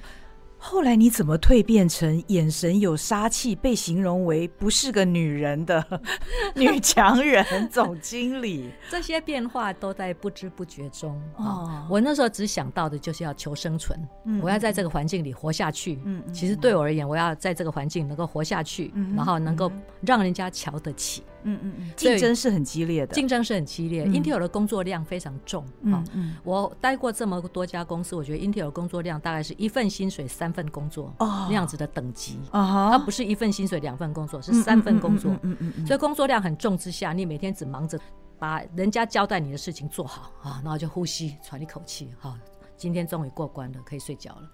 [0.64, 5.84] 后来你怎么蜕变成眼神有杀气，被形容为不是个女人的
[6.54, 8.70] 女强人总经理？
[8.88, 11.20] 这些变化都在不知不觉中。
[11.36, 15.98] 哦，我那时候只想到的就是要求生存，嗯、我要在这个环境里活下去。
[16.04, 19.70] 嗯，其实对我而言，我要在这个环境能够活下去，嗯、然后能够
[20.00, 21.24] 让人家瞧得起。
[21.44, 24.04] 嗯嗯嗯，竞争是很激烈的，竞争是很激烈。
[24.06, 25.64] Intel 的工作量非常重。
[25.82, 32.90] 嗯嗯，我待过这么多家公司，我觉得 Intel 的工作量大概是一份薪水三份工作哦那样子的等级啊。
[32.90, 35.30] 它不是一份薪水两份工作，是三份工作。
[35.42, 37.98] 嗯嗯，所以工作量很重之下，你每天只忙着
[38.38, 42.36] 把人家交代你的事情做好啊，然后就呼吸喘一口气，好，
[42.76, 44.50] 今天终于过关了，可以睡觉了。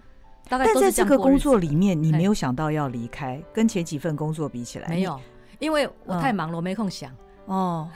[0.49, 0.67] 大概。
[0.75, 5.21] 在这个工作里面，你没有想到要离开，跟前几份工作比起来，没有。
[5.59, 7.15] 因为我太忙了，我没空想。
[7.47, 7.89] 哦，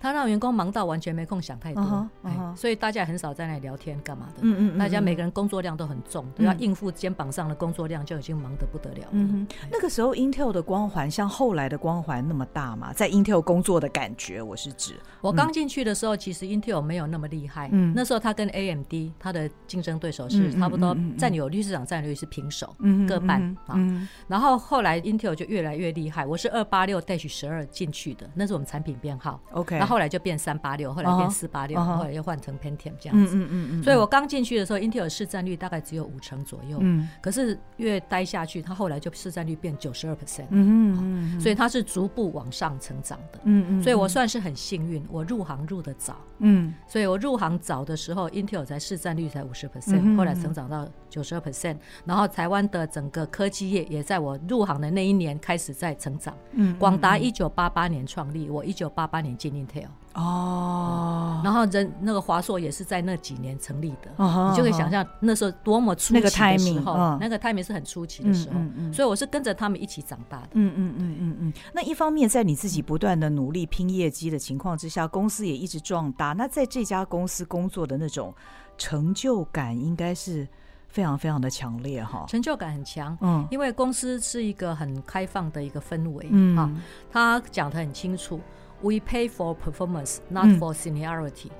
[0.00, 2.08] 他让员工忙到完全没空想太多，
[2.56, 4.40] 所以大家很少在那里聊天干嘛的。
[4.40, 9.06] 嗯嗯，大家每个人工作量都很重，都要应付肩膀上的工作量，就已经忙得不得了。
[9.10, 12.94] 嗯哼，那个时候 Intel 的光环像后来的光环那么大吗？
[12.94, 17.68] 在 Intel 工作的感觉，我是指我刚进去的时候，其实 Intel 没有那么厉害。
[17.70, 22.74] 嗯，那时候他跟 AMD 他的竞争对手是差不多占有率，市场占有率是平手，
[23.06, 23.78] 各半啊。
[24.26, 26.24] 然后后来 Intel 就越来越厉害。
[26.24, 29.38] 我是二八六 Dash 十二进去的，那是我们产品编号。
[29.52, 29.89] OK。
[29.90, 33.36] 后来就变三八六，后来变四八六，后来又换成 Pentium 这样子。
[33.36, 33.82] 嗯嗯嗯。
[33.82, 36.78] 所以我刚进去的时候，Intel 市占率大概只有五成左右。
[36.80, 37.08] 嗯。
[37.20, 40.46] 可是越待下去，它后来就市占率变九十二 percent。
[40.50, 41.40] 嗯嗯。
[41.40, 43.40] 所以它是逐步往上成长的。
[43.44, 43.82] 嗯嗯。
[43.82, 46.16] 所以我算是很幸运，我入行入的早。
[46.38, 46.72] 嗯。
[46.86, 51.76] 所以我入行早的时候，Intel 才市占率才五十 percent，后来成长到九十二 percent。
[52.06, 56.34] 然后台湾的整个科技业也在我入行的那一年开始在成长。
[56.52, 56.74] 嗯。
[56.78, 59.88] 广达一九八八年创立，我一九八八年进 Intel。
[60.14, 70.48] 哦、嗯，然后人那个华硕也是在那几年成立的，哦、你就可以想象那时候多么初期的时候，那个 timing、嗯、是很初期的时候，嗯嗯、所以我是跟着他们一起长大的。
[70.54, 71.52] 嗯嗯嗯嗯嗯。
[71.72, 76.32] 那一方面，在你自己不断的努力拼业绩的情况之下，公司也一直壮大。
[76.32, 78.34] 那在这家公司工作的那种
[78.76, 80.46] 成就感，应该是
[80.90, 82.26] 非常非常的强烈哈。
[82.28, 86.70] 成就感很强，嗯，因为公司是一个很开放的一个氛围，嗯啊，
[87.10, 88.40] 他讲得很清楚。
[88.82, 91.50] We pay for performance, not for seniority。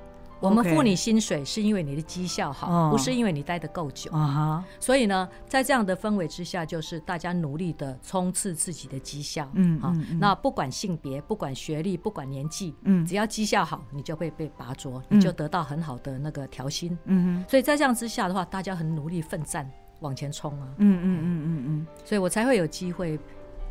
[0.41, 4.11] 我们付你薪水是因为你的绩效好，不是因为你待得够久。
[4.11, 9.47] 啊所以呢，在这样的氛围之下，就是大家努力的冲刺自己的绩效。
[9.53, 16.97] 嗯啊，那不管性别，不管学历，不管年纪，嗯，只要绩效好，你就会被拔擢，你就得到很好的那个调薪。
[17.05, 20.67] 嗯，所以在这样之下的话，大家很努力奋战往前冲啊。
[20.77, 23.19] 嗯嗯嗯嗯嗯，所以我才会有机会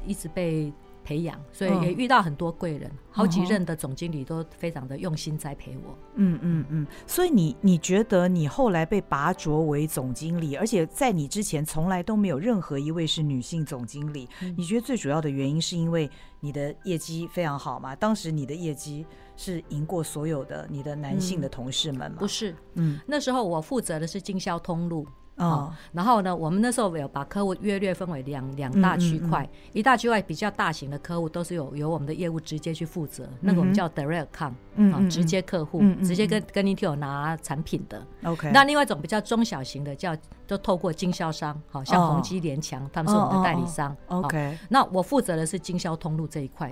[0.06, 0.72] 一直被。
[1.04, 5.96] 培养，所以也遇到很多贵人，嗯、好几任的总经理都非常的用心栽培我。
[6.14, 16.08] 嗯嗯嗯，所以你你觉得你后来被拔擢为总经理，而且在你之前从来都没有任何一位是女性总经理，嗯、你觉得最主要的原因是因为
[16.40, 17.94] 你的业绩非常好吗？
[17.96, 22.16] 当时你的业绩是赢过所有的你的男性的同事们吗？
[22.18, 25.06] 嗯、不是，嗯，那时候我负责的是经销通路。
[25.40, 38.06] 哦，然后呢，我们那时候有把客户约略分为两两大区块，一大区块比较大型的客户都是有由我们的业务直接去负责，那个我们叫 direct account，啊，直接客户，直接跟跟 Intel 拿产品的。
[38.24, 40.14] OK，那另外一种比较中小型的叫，
[40.46, 43.96] 就透过经销商，好像宏基联强，他们是我们的代理商。
[44.08, 46.68] OK，那我负责的是经销通路这一块，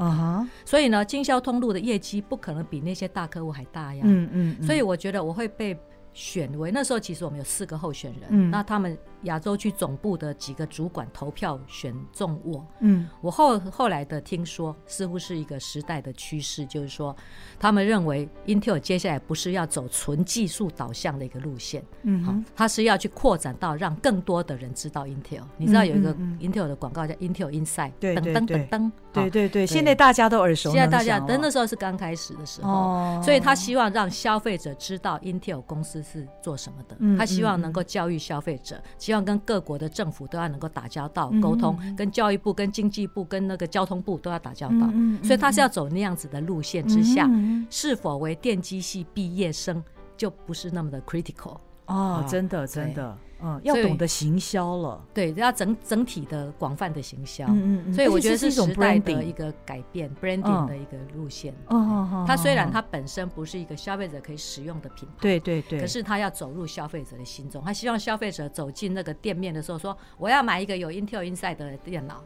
[0.65, 4.03] 所以呢，经销通路的业绩不可能比那些大客户还大呀。
[4.05, 5.79] 嗯嗯，所以我觉得我会被。
[6.19, 12.67] 选为那时候，其实我们有四个候选人，嗯、那他们亚洲区总部的几个主管投票选中我。
[12.81, 17.15] 嗯，我后后来的听说，似乎是一个时代的趋势，就是说，
[17.59, 25.43] 他们认为 Intel 接下来不是要走纯技术导向的一个路线，嗯，好，他是要去扩展到让更多的人知道 Intel。
[25.57, 30.71] 你知道有一个 Intel 的广告叫 Intel Inside，对对对，噔噔噔噔，对对对，现在大家都耳熟。
[30.71, 38.81] 现在大家，但那时候是刚开始的时候，所以他希望让消费者知道 Intel 公司是做什么的，他希望能够教育消费者。
[39.09, 44.87] 希望跟各国的政府都要能够打交道、沟通，跟教育部、跟经济部、跟那个交通部都要打交道，
[45.23, 47.27] 所以他是要走那样子的路线之下，
[47.71, 49.83] 是否为电机系毕业生
[50.15, 53.17] 就不是那么的 critical 哦，真的真的。
[53.41, 61.55] 嗯，要懂得行销了，对，要整整体的广泛的行销，嗯嗯，所以我觉得是时代的一个改变，branding 的一个路线。
[61.69, 72.25] 哦，它虽然它本身不是一个消费者可以使用的品牌，对对对，可是它要走入消费者的心中，他希望消费者走进那个店面的时候说，我要买一个有 Intel Inside 的电脑，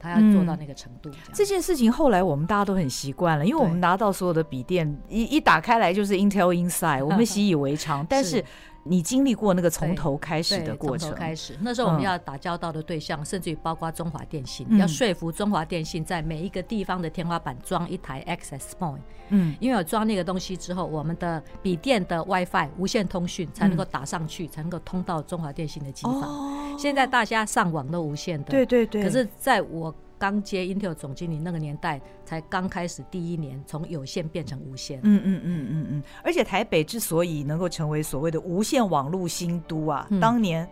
[0.00, 1.10] 他要做到那个程度。
[1.34, 8.42] 这件事情后来我们大家都很习惯了，因为我们拿到所有的笔电一一打开来就是 Intel Inside，我们习以为常， 但是。
[8.88, 11.56] 你经历过那个从头开始的过程，从头开始。
[11.60, 19.00] 那时候我们要打交道的对象，甚至于包括中华电信，要说服中华电信在每一个地方的天花板装一台 Access Point。
[19.30, 26.78] 嗯，因为有装那个东西之后，我们的笔电的 WiFi 无线通讯才能够打上去，才能够通到中华电信的机房。
[26.78, 29.02] 现在大家上网都无线的，对对对。
[29.02, 35.00] 可是在我刚接 Intel 总经理那个年代，才刚开始第一年，从有线变成无线。
[35.02, 36.02] 嗯嗯嗯嗯嗯。
[36.22, 40.68] 而且台北之所以能够成为所谓的无线网络新都啊，嗯、当年。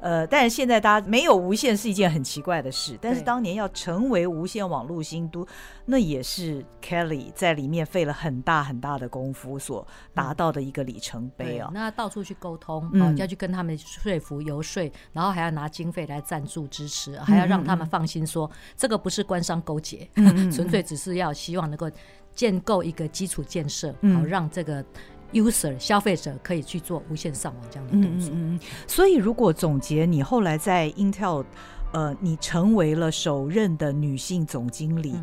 [0.00, 2.98] 呃，但是现在大家没有无线是一件很奇怪的事。
[3.00, 5.46] 但是当年要成为无线网络新都，
[5.84, 11.70] 那也是 Kelly 在里面费了很大很大的功夫所达到的一个里程碑啊。
[11.72, 20.08] 那到处去沟通，啊，要去跟他们说服、游说，然后还要拿经费来赞助支持，还要让他们放心说这个不是官商勾结，
[20.50, 21.90] 纯粹只是要希望能够
[22.34, 24.84] 建构一个基础建设，好让这个。
[25.32, 28.30] User 消费者可以去做无线上网这样的动作。
[28.32, 28.60] 嗯嗯。
[28.86, 31.44] 所以如果总结你后来在 Intel，
[31.92, 35.16] 呃，你成为了首任的女性总经理，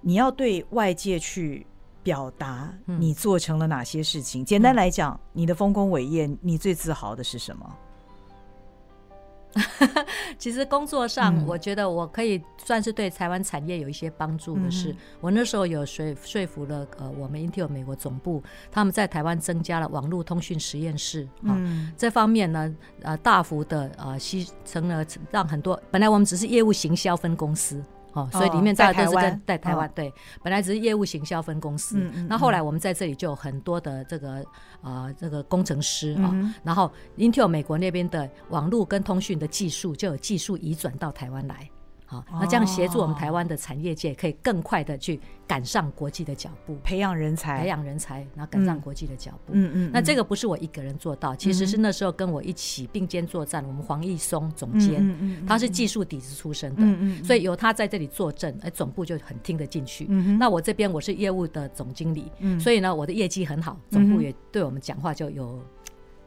[0.00, 1.66] 你要对外界去
[2.02, 4.44] 表达你做成了哪些事情？
[4.44, 7.76] 简单来讲，你的丰功伟业，你最自豪的是什么？
[10.38, 21.56] 其实工作上，我觉得我可以算是对台湾产业有一些帮助的是，我那时候有说说服了呃我们 Intel 美国总部，他们在台湾增加了网络通讯实验室啊，
[21.96, 27.82] 这方面呢呃大幅的呃吸成了让很多本来我们只是业务行销分公司。
[28.14, 31.98] 哦，所以里面大家都是在在台湾，对，本来只是业务行销分公司，
[32.28, 34.44] 那后来我们在这里就有很多的这个
[34.82, 41.68] 呃这个工程师啊，然后 Intel 美国那边的网络跟通讯的技术就有技术移转到台湾来。
[42.06, 49.52] 好，那这样协助我们台湾的产业界可以更快的去赶上国际的脚步，培养人才，培养人才，然后赶上国际的脚步。
[49.54, 49.90] 嗯嗯。
[49.92, 60.04] 那这个不是我一个人做到，其实是那时候跟我一起并肩作战，我们黄义松总监，他是技术底子出身的，所以有他在这里坐镇，哎，总部就很听得进去。
[60.04, 65.58] 那我这边我是业务的总经理，所以呢，我的业绩很好，总部也对我们讲话就有。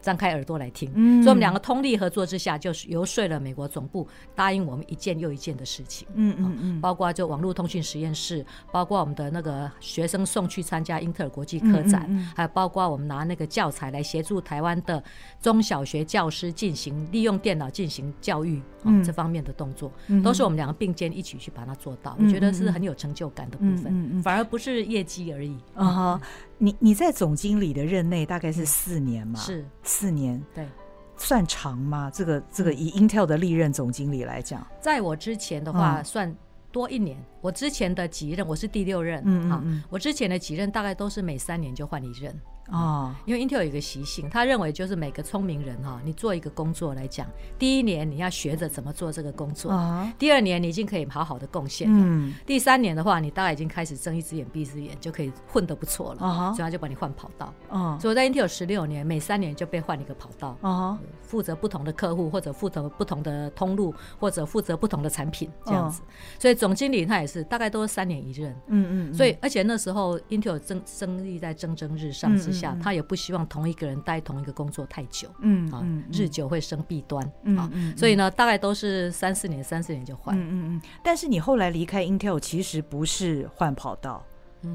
[0.01, 6.07] 张开耳朵来听，嗯、所以我们两个通力合作之下，就是游说了美国总部答应我们一件又一件的事情。
[6.13, 15.03] 嗯嗯嗯，包括就网络通讯实验室，包括我们的那个学生送去参加英特尔国际科展，嗯嗯嗯、还有包括我们拿那个教材来协助台湾的
[15.41, 22.15] 中小学教师进行利用电脑进行教育，嗯、这方面的动作，嗯、都是我们两个并肩一起去把它做到。
[22.19, 25.57] 嗯、我觉得是很有成就感的部分，嗯嗯嗯、反而不是业绩而已。
[25.75, 26.21] 啊哈。
[26.57, 29.39] 你你在总经理的任内大概是四年嘛？
[29.39, 30.67] 是四年，对，
[31.15, 32.09] 算长吗？
[32.11, 36.35] 这个这个以 Intel 的历任总经理来讲，在我之前的话算
[36.71, 37.17] 多一年。
[37.41, 42.35] 我之前的几任，我是第六任，嗯嗯嗯，我之前的几任大概都是每三年就换一任。
[42.69, 47.25] 哦，因为 Intel 有一个习性，他认为就是每个聪明人哈，你做一个工作来讲，
[47.57, 49.71] 第一年你要学着怎么做这个工作，
[50.19, 57.53] 第二年你已经可以好好的贡献了，第三年的话，你大概已经开始睁一只眼闭一只眼，就可以混得不错了，所以他就把你换跑道。
[57.99, 66.01] 所以我在 Intel 十六年，每三年就被换一个跑道，负责不同的客户或者负责不同的通路或者负责不同的产品这样子。
[66.39, 69.13] 所以总经理他也是大概都是三年一任，嗯嗯。
[69.13, 72.75] 所以而且那时候 Intel 争生意在蒸蒸日上之下。
[72.81, 77.23] 他也不希望同一个人待同一个工作太久，嗯啊，日久会生弊端，
[77.57, 80.81] 啊，所以呢，大概都是三四年，三四年就换，嗯嗯。
[81.03, 84.23] 但是你后来离开 Intel，其实不是换跑道，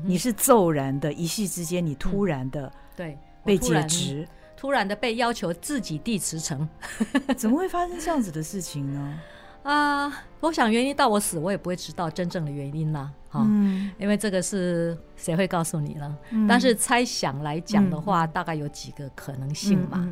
[0.04, 6.68] 你是骤然的一夕之间，你突然的对被解职，突然的被要求自己递辞呈，
[7.36, 9.20] 怎么会发生这样子的事情呢？
[9.62, 13.10] 啊，我想原因到我死，我也不会知道真正的原因啦。
[13.28, 16.16] 哈，嗯，因为这个是谁会告诉你呢？
[16.30, 20.06] 嗯，但是猜想来讲的话，嗯，大概有几个可能性嘛。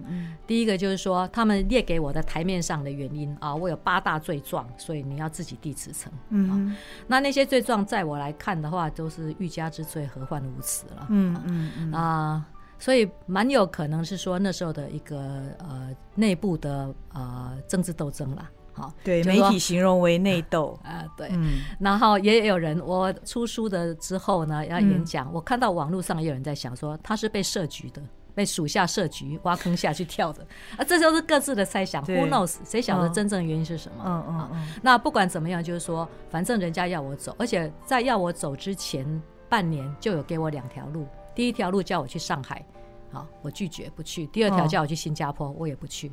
[0.47, 6.11] 第一个就是说，他们列给我的台面上的原因啊，我有八大罪状，所以你要自己递辞呈。
[6.31, 6.75] 嗯，
[7.09, 11.07] 那那些罪状在我来看的话，都是欲加之罪，何患无辞了。
[11.11, 12.47] 嗯嗯嗯啊，
[12.79, 15.19] 所以蛮有可能是说那时候的一个
[15.59, 18.49] 呃内部的呃政治斗争啦。
[18.81, 28.03] 好，对，媒体形容为内斗啊，对，嗯，然后也有人，我出书的之后呢，要演讲，嗯、我看到网络上也有人在想说，他是被设局的，
[28.35, 32.57] 被属下设局挖坑下去跳的，啊，这都是各自的猜想，Who knows？
[32.65, 34.03] 谁晓得真正原因是什么？
[34.07, 34.69] 嗯嗯嗯。
[34.83, 39.05] 那不管怎么样，就是说，反正人家要我走，而且在要我走之前
[39.49, 42.65] 半年就有给我两条路，第一条路叫我去上海。
[43.13, 44.27] 好，我拒绝不去。
[44.29, 46.13] 第二条叫我去新加坡，哦、我也不去。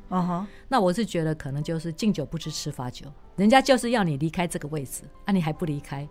[0.67, 6.09] 那我是觉得可能就是敬酒不吃吃罚酒，人家就是要你离开这个位置，啊，你还不离开，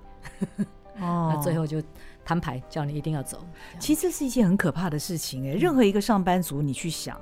[1.01, 1.83] 哦， 那最后就
[2.25, 3.45] 摊牌，叫你一定要走。
[3.81, 5.57] 其实这是一件很可怕的事情哎、欸。
[5.57, 7.21] 任何一个上班族，你去想，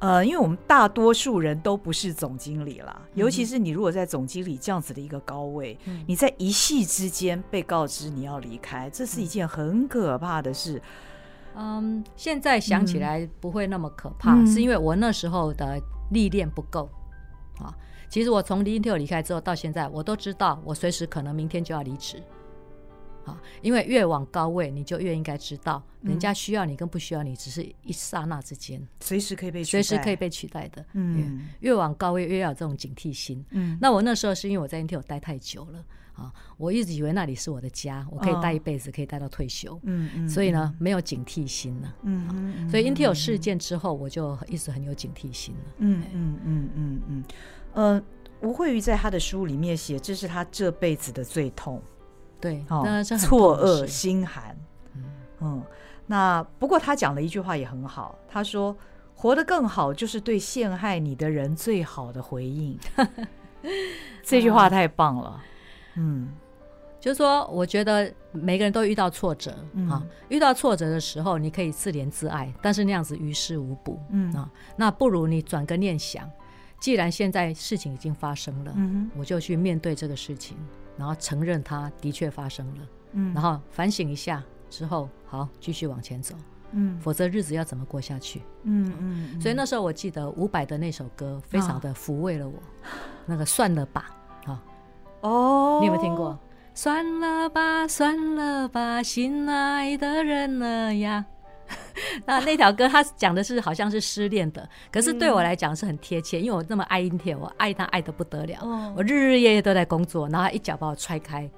[0.00, 10.76] 呃，因为我们大多数人都不是总经理啦，尤其是你如果在总经理这样子的一个高位，嗯、你在一夕之间被告知你要离开，这是一件很可怕的事。
[10.76, 10.82] 嗯，
[12.16, 15.80] 现在想起来不会那么可怕，嗯、是因为我那时候的
[16.10, 16.88] 历练不够
[17.58, 17.74] 啊。
[18.08, 22.22] 其实我从 Intel 离开之后到现在，我都知道我随时可能明天就要离职
[23.24, 23.40] 啊。
[23.62, 30.84] 因为越往高位，你就越应该知道，人家需要你跟不需要你，只是一刹那之间，随时可以被随时可以被取代的。
[30.94, 33.44] 嗯，越往高位越要有这种警惕心。
[33.50, 35.84] 嗯，那我那时候是因为我在 Intel 待太久了。
[36.20, 39.80] 啊，我一直以为那里是我的家，我可以待一辈子，可以待到退休。
[39.84, 41.94] 嗯嗯，所以呢，没有警惕心了。
[42.02, 45.72] 嗯，所以 Intel 事件之后，我就一直很有警惕心了。
[45.78, 47.24] 嗯嗯嗯嗯嗯。
[47.72, 48.02] 呃，
[48.42, 51.80] 吴慧瑜在他的书里面写，这是他这辈子的最痛。
[52.38, 52.84] 对，哦，
[53.18, 54.54] 错愕心寒。
[55.40, 55.62] 嗯，
[56.06, 58.76] 那不过他讲了一句话也很好，他说
[59.16, 62.78] ：“活得更好，就是对陷害你的人最好的回应。”
[64.24, 65.38] 这句话太棒了。
[66.02, 66.28] 嗯，
[66.98, 74.00] 就是说，我觉得每个人都遇到挫折、嗯、啊，遇到挫折的时候，你可以自怜自爱，但是那样子于事无补。
[74.10, 76.30] 嗯啊，那不如你转个念想，
[76.80, 80.56] 既然现在事情已经发生了，嗯，我就去面对这个事情，
[80.96, 86.34] 然后承认它的确发生了，嗯，然后反省一下之后，好继续往前走，
[86.72, 88.40] 嗯，否则日子要怎么过下去？
[88.62, 92.88] 嗯所以那时候我记得伍佰的那首歌非常的抚慰了我，啊、
[93.26, 94.16] 那个算了吧。
[95.20, 96.38] 哦，oh, 你有没有听过？
[96.74, 101.24] 算了吧，算了吧，心爱的人了呀。
[102.26, 108.96] 那那条歌，它讲的是好像是失恋的，可是对我来讲是很贴切，因为我那么爱 Intel，我爱他爱的不得了，oh.
[108.96, 111.48] 我日日夜夜都在工作，然后他一脚把我踹开，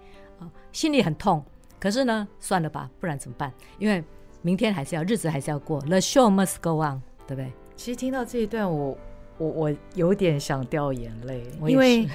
[0.73, 1.43] 心里很痛。
[1.81, 3.53] 可是呢，算了吧，不然怎么办？
[3.79, 4.05] 因为
[4.43, 7.53] 明天还是要，日子还是要过，The show must go on，对不对？
[7.77, 8.97] 其实听到这一段，我
[9.43, 12.09] 我我有点想掉眼泪，因为。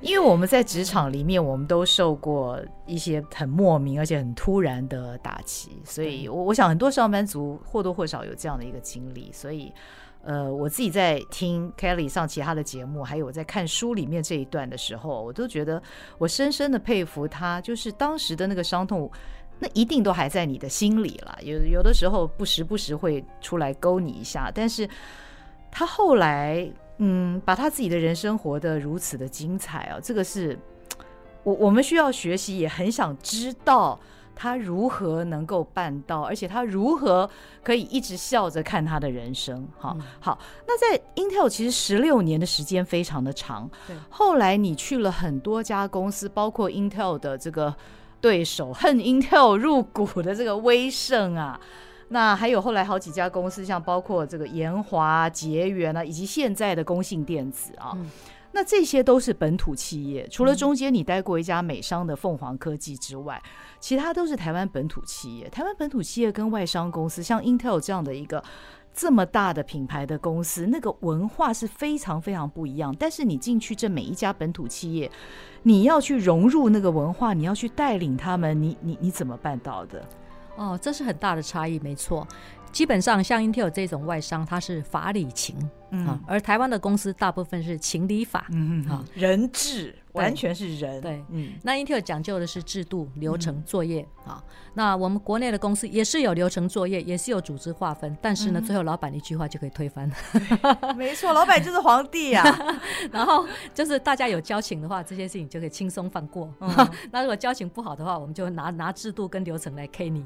[0.00, 9.28] 因为我们在职场里面，我们都受过一些很莫名而且很突然的打击，所以，我我想很多上班族或多或少有这样的一个经历。
[9.32, 9.72] 所以，
[10.22, 15.82] 呃，我自己在听 Kelly 上其他的节目，还有我在看书里面这一段的时候，我都觉得
[16.16, 19.10] 我深深的佩服他，就是当时的那个伤痛，
[19.58, 21.36] 那一定都还在你的心里了。
[21.42, 24.88] 有有的时候不时不时会出来勾你一下，但是
[25.70, 26.70] 他后来。
[27.00, 30.58] 嗯，把他自己的人生活得如此的精彩啊，这个是
[31.44, 33.96] 我我们需要学习，也很想知道
[34.34, 37.30] 他如何能够办到，而且他如何
[37.62, 39.64] 可以一直笑着看他的人生。
[39.78, 47.72] 哈，嗯、好，那在 Intel 其实十六年的时间非常的长，对后来你去了很多家公司，包括 Intel 的这个
[48.20, 51.60] 对手，恨 Intel 入股的这个威盛啊。
[52.10, 58.10] 那还有后来好几家公司，像包括这个延华、捷源啊，以及现在的工信电子啊，嗯、
[58.52, 60.26] 那这些都是本土企业。
[60.28, 65.48] 除了中间你待过一家美商的凤凰科技之外，嗯、其他都是台湾本土企业。
[65.50, 68.42] 台湾本土企业跟外商公司，像 Intel 这样的一个
[68.94, 72.96] 这么大的品牌的公司，那个文化是非常非常不一样。
[72.98, 75.10] 但是你进去这每一家本土企业，
[75.62, 80.02] 你要去融入那个文化，你要去带领他们，你你你怎么办到的？
[80.58, 82.26] 哦，这是很大的差异，没错。
[82.70, 85.56] 基本上像 Intel 这种外商，它是法理情
[85.90, 88.40] 嗯、啊，而台湾的公司大部分是情理法，
[88.90, 89.94] 啊，人治。
[90.12, 91.00] 完全是人。
[91.00, 94.42] 对，嗯，那 Intel 讲究的是制度、流程、作业啊。
[94.78, 100.08] 那我们国内的公司也是有流程作业，也是有组织划分，但是呢，最后老板一句话就可以推翻。
[100.96, 102.44] 没错，老板就是皇帝呀。
[103.10, 106.48] 然后就是大家有交情的话，这些事情就可以轻松放过。
[107.10, 110.24] 那如果交情不好的话，我们就拿拿制度跟流程来 K 你。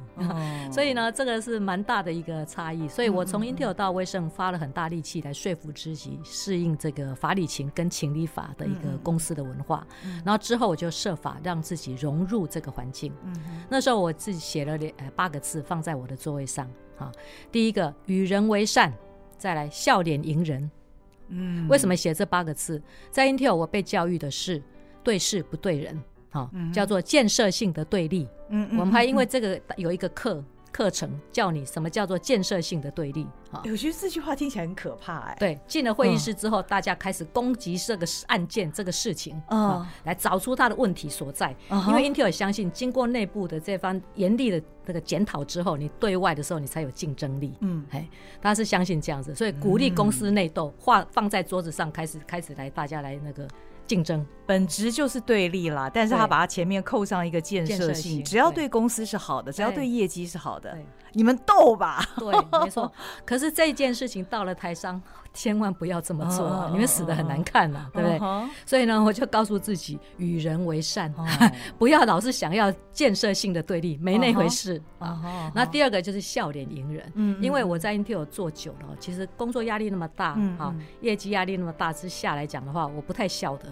[0.70, 2.86] 所以呢，这个是蛮大的一个差异。
[2.86, 9.86] 所以我从 Intel 到威盛，发了很大力气来说服自己，适应这个法理情跟情理法的一个公司的文化。
[10.22, 13.10] 然后之后我就设法让自己融入这个环境。
[13.70, 16.68] 那时候我自己写了两八个字放在我的座位上。
[17.50, 18.92] 第一个与人为善，
[19.38, 20.70] 再来笑脸迎人。
[21.28, 22.82] 嗯，为什么写这八个字？
[23.10, 24.62] 在 Intel 我被教育的是
[25.02, 28.28] 对事不对人，哈叫做建设性的对立。
[28.50, 30.44] 嗯，我们还因为这个有一个课。
[30.72, 33.62] 课程教你什么叫做建设性的对立啊？
[33.64, 35.36] 我觉得这句话听起来很可怕哎。
[35.38, 41.54] 对，进了会议室之后，大家开始攻击这个案件这个事情啊，来找出它的问题所在。
[41.88, 47.52] 因为 Intel 相信，经过内部的这番严厉的那个检讨之后，你对外的时候你才有竞争力。
[47.60, 48.08] 嗯，哎，
[48.40, 53.46] 他是相信这样子，所以鼓励公司内斗，画放在桌子上，开始开始来大家来那个。
[53.86, 60.76] 竞争本质就是对立啦，但是他把它前面扣上一个建设性，只要对公司是好的，只要对业绩是好的，
[61.12, 62.04] 你们斗吧。
[62.18, 62.90] 对，没错。
[63.24, 65.00] 可是这件事情到了台商。
[65.32, 68.20] 千万不要这么做，你们死的很难看呐，对不对？
[68.66, 71.12] 所以呢，我就告诉自己，与人为善，
[71.78, 74.80] 不要老是想要建设性的对立，没那回事。
[74.98, 75.50] 啊。
[75.54, 83.66] 那第二个就是笑脸迎人，因为我在 Intel 做久了，其实工作压力那么大啊，业绩压力那么大之下来讲的话，我不太笑的，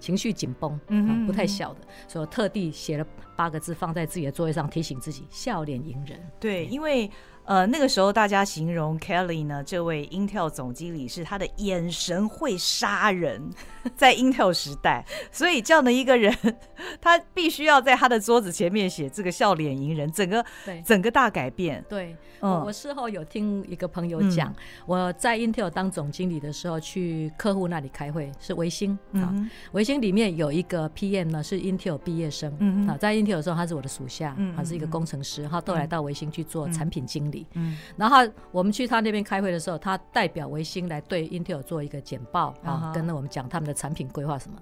[0.00, 0.78] 情绪紧绷，
[1.26, 6.18] 不太笑的，所以我特地写了八个字放在自己的座位上，提醒自己笑脸迎人。
[6.40, 7.10] 对，因为。
[7.46, 13.50] 呃，那个时候大家形容 Kelly 呢，这位 Intel 总经理是他的眼神会杀人，
[13.94, 16.36] 在 Intel 时代，所以这样的一个人，
[17.00, 21.84] 他必须要在他的桌子前面写这个笑脸迎人，整个对整个大改变。
[21.88, 29.32] 对，嗯，我事后有听一个朋友讲，嗯、我在 Intel 当总经理的时候，去客户那里开会，是维星啊，
[29.70, 37.35] 微、嗯、星里面有一个 PM 呢，是 Intel 毕业生，嗯啊，在 Intel 的时候他是我的属下，他是一个工程师，他都来到维星去做产品经理。
[37.54, 38.18] 嗯，然后
[38.52, 44.56] 我们去他那边开会的时候，他代表维新来对 Intel 做一个简报啊，跟我们讲他们的产品规划什么。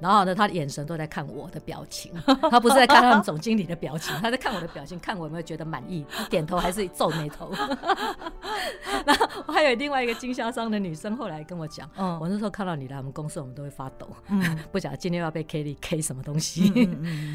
[0.00, 2.12] 然后呢，他的眼神都在看我的表情，
[2.50, 6.04] 他不是在看他们总经理的表情，他在看我的表情，看我有没有觉得满意。
[6.10, 7.52] 他点头还是皱眉头。
[9.06, 16.68] 然后我还有另外一个经销商的女生后来跟我讲，嗯，我那时候看到你来我们公司，我们都会发抖，嗯， 不晓得今天要被 Kelly K 什么东西。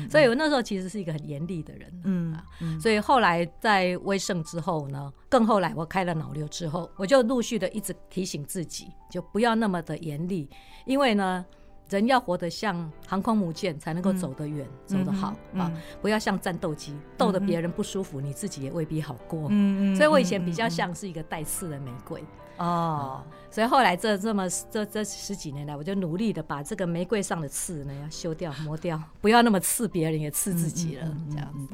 [0.10, 4.83] 所以我那时候其实是一个很严厉的人，嗯，所以后来在威盛之后。
[4.88, 10.50] 呢，更后来我开了脑瘤之后，我就陆续的一直提醒自己，就不要那么的严厉，
[10.86, 11.46] 因为呢，
[11.90, 15.72] 人要活得像航空母舰，才能够走得远，走得好啊，
[16.02, 19.48] 不要像战斗机，斗得别人不舒服，你自己也未必好过。
[19.50, 22.24] 嗯，所以我以前比较像是一个带刺的玫瑰
[22.58, 31.74] 哦，所以后来这这么这这十几年来，我就努力的把这个玫瑰上的刺呢要修掉磨掉，不要那么刺别人，也刺自己了，这样子。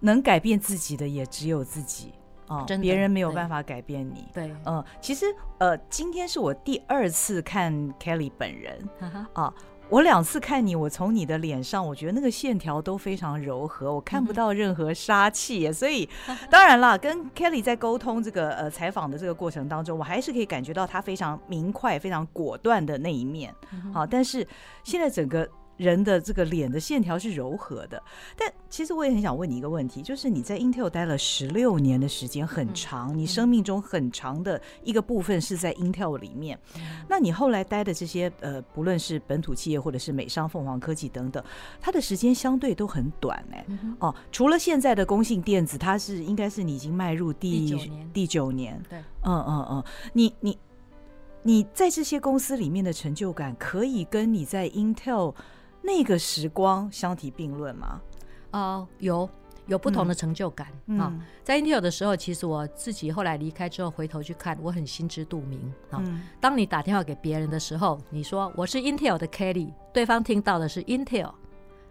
[0.00, 2.12] 能改变自己的也只有自己。
[2.58, 4.28] 哦，别人没有办法改变你。
[4.32, 5.26] 对，嗯，其实
[5.58, 8.88] 呃，今天是我第二次看 Kelly 本人
[9.32, 9.52] 啊，
[9.88, 16.08] 我两次看你，我从你的脸上，我觉得那个线条都非常柔和，我看不到任何杀气，所以
[16.50, 23.54] 当然了，跟 Kelly 在沟通这个呃采访的这个过程当中，我还是可以感觉到他非常明快、非常果断的那一面。
[23.92, 24.46] 好，但是
[24.82, 25.48] 现在整个。
[25.76, 28.00] 人的这个脸的线条是柔和的，
[28.36, 36.58] 但其实我也很想问你一个问题，就是你在 Intel 待了十六年的时间，很长，你生命中很长的一个部分是在 Intel 里面。
[37.08, 41.42] 那你后来待的这些呃，不论是本土企业或者是美商凤凰科技等等，
[41.80, 43.66] 它的时间相对都很短哎。
[43.98, 47.66] 哦，除了现在的工信电子，它是应该是你已经迈入第
[48.12, 48.80] 第九年。
[48.88, 50.58] 对，嗯嗯嗯，你你
[51.42, 55.34] 你在这些公司里面的成就感，可以跟你在 Intel
[55.84, 58.00] 那个时光相提并论吗？
[58.52, 59.28] 哦，有
[59.66, 60.68] 有不同的成就感
[60.98, 61.12] 啊。
[61.42, 65.60] 在 Intel 的时候，其实我自己后来离开之后，回头去看，我很心知肚明
[65.90, 66.02] 啊。
[66.40, 71.32] 当你打电话给别人的时候，你说我是 Intel 的 Kelly，对方听到的是 Intel，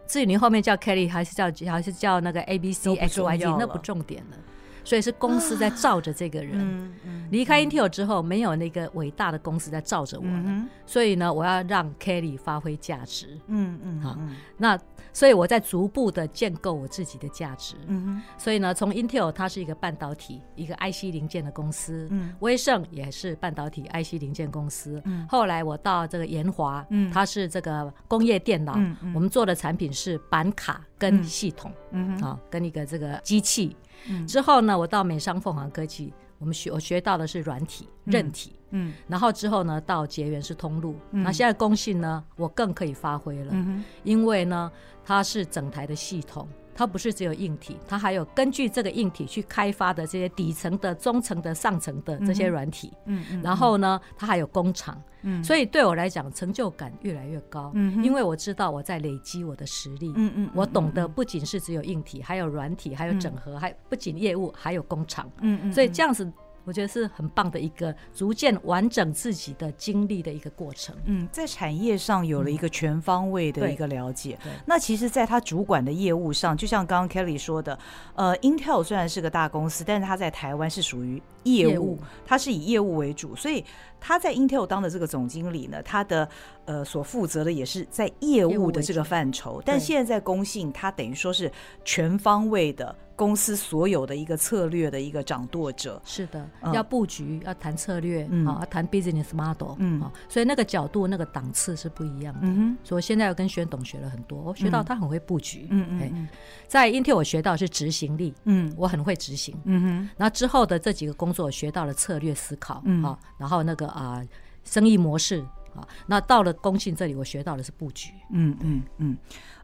[0.08, 4.36] 至于你后面叫 Kelly 还是叫还是叫那个 A B C X Y Z，那不重点了。
[4.84, 6.52] 所以是公司在罩着这个人。
[6.60, 7.28] 嗯嗯。
[7.30, 13.38] 离开 Intel 之后，没有那个伟大的公司在罩着我了，所以呢，我要让 Kelly 发挥价值。
[13.48, 14.00] 嗯嗯。
[14.00, 14.16] 好，
[14.56, 14.78] 那
[15.12, 17.74] 所以我在逐步的建构我自己的价值。
[17.86, 18.22] 嗯。
[18.38, 22.06] 所以呢，从 Intel 它是一个半导体、一个 IC 零件的公司。
[22.10, 22.34] 嗯。
[22.40, 25.00] 威盛也是半导体 IC 零件公司。
[25.06, 25.26] 嗯。
[25.28, 28.74] 后来我到这个研华，嗯，它是这个工业电脑。
[28.76, 29.12] 嗯。
[29.14, 31.72] 我们做的产品是板卡跟系统。
[31.90, 32.16] 嗯。
[32.20, 33.74] 啊，跟一个这个机器。
[34.08, 34.26] 嗯。
[34.26, 36.12] 之后呢，我到美商凤凰科技。
[36.40, 44.70] 我们学我学到的是软体、韧体，嗯，嗯，然后之后呢，到结缘是通路，那、嗯、现在工信呢，我更可以发挥了，嗯、因为呢，
[45.04, 66.30] 它是整台的系统，它不是只有硬体，它还有根据这个硬体去开发的这些底层的、中层的、上层的这些软体，嗯，嗯，然后呢，它还有工厂，嗯，所以对我来讲，成就感越来越高，嗯哼，因为我知道我在累积我的实力，嗯嗯，我懂得不仅是只有硬体，还有软体，还有整合，嗯、还不仅业务，还有工厂，嗯嗯，所以这样子。
[66.64, 70.94] 我觉得是很棒的一个逐渐完整自己的经历的一个过程。
[71.04, 74.38] 嗯，在产业上有了一个全方位的一个了解。
[74.46, 77.78] 嗯、那其实，在他主管的业务上，就像刚刚 Kelly 说的，
[78.14, 83.64] 呃，Intel 虽然是个大公司，但是他在台湾是属于业务，他是以业务为主，所以
[84.00, 86.28] 他在 Intel 当的这个总经理呢，他的
[86.64, 89.62] 呃所负责的也是在业务的这个范畴。
[89.64, 91.50] 但现在在工信，他等于说是
[91.84, 92.96] 全方位的。
[93.16, 102.40] 公司所有的一个策略的一个掌舵者，是的，要布局，要谈策略，嗯，要谈 business model，嗯，所以那个角度、那个档次是不一样的。
[102.42, 106.28] 嗯，所以我现在又跟宣董学了很多，我学到他很会布局，嗯嗯，
[106.66, 114.20] 在 Intel 我学到是执行力，嗯，我很会执行，嗯哼，然后之后的这几个工作我学到了策略思考，嗯，好，然后那个啊，
[114.64, 115.44] 生意模式，
[115.74, 119.18] 啊，那到了工信这里，我学到的是布局，嗯嗯嗯。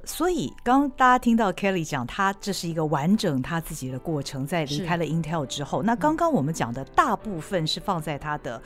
[0.05, 8.61] 所以，刚刚大家听到 Kelly 讲，他这是一个完整他自己的过程，在离开了 Intel 之后，那刚刚我们讲的大部分是放在他的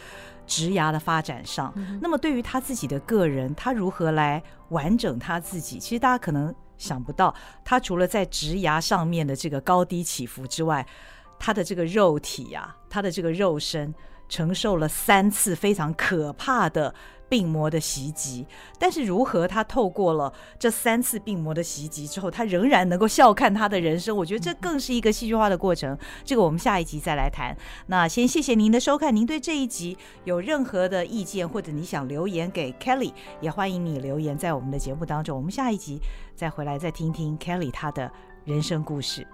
[0.47, 1.73] 职涯的发展上。
[1.75, 5.81] 嗯、那么，对于他自己的个人，他如何来完整他自己？
[5.81, 7.35] 其实大家可能想不到，
[7.65, 10.87] 他除了在职涯上面的这个高低起伏之外，
[11.41, 13.93] 他的这个肉体呀、啊，他的这个肉身
[14.29, 16.95] 承受了三次非常可怕的。
[17.35, 18.47] 病魔的袭击，
[18.79, 24.17] 但是如何他透过了这三次病魔的袭击之后，他仍然能够笑看他的人生？
[24.17, 25.99] 我觉得这更是一个戏剧化的过程。
[26.25, 27.57] 这个我们下一集再来谈。
[27.89, 35.37] 那先谢谢您的收看，您对这一集有任何的意见或者你想留言给 Kelly，也欢迎你留言在我们的节目当中。
[35.37, 35.99] 我们下一集
[36.37, 38.09] 再回来再听听 Kelly 他的
[38.45, 39.27] 人生故事。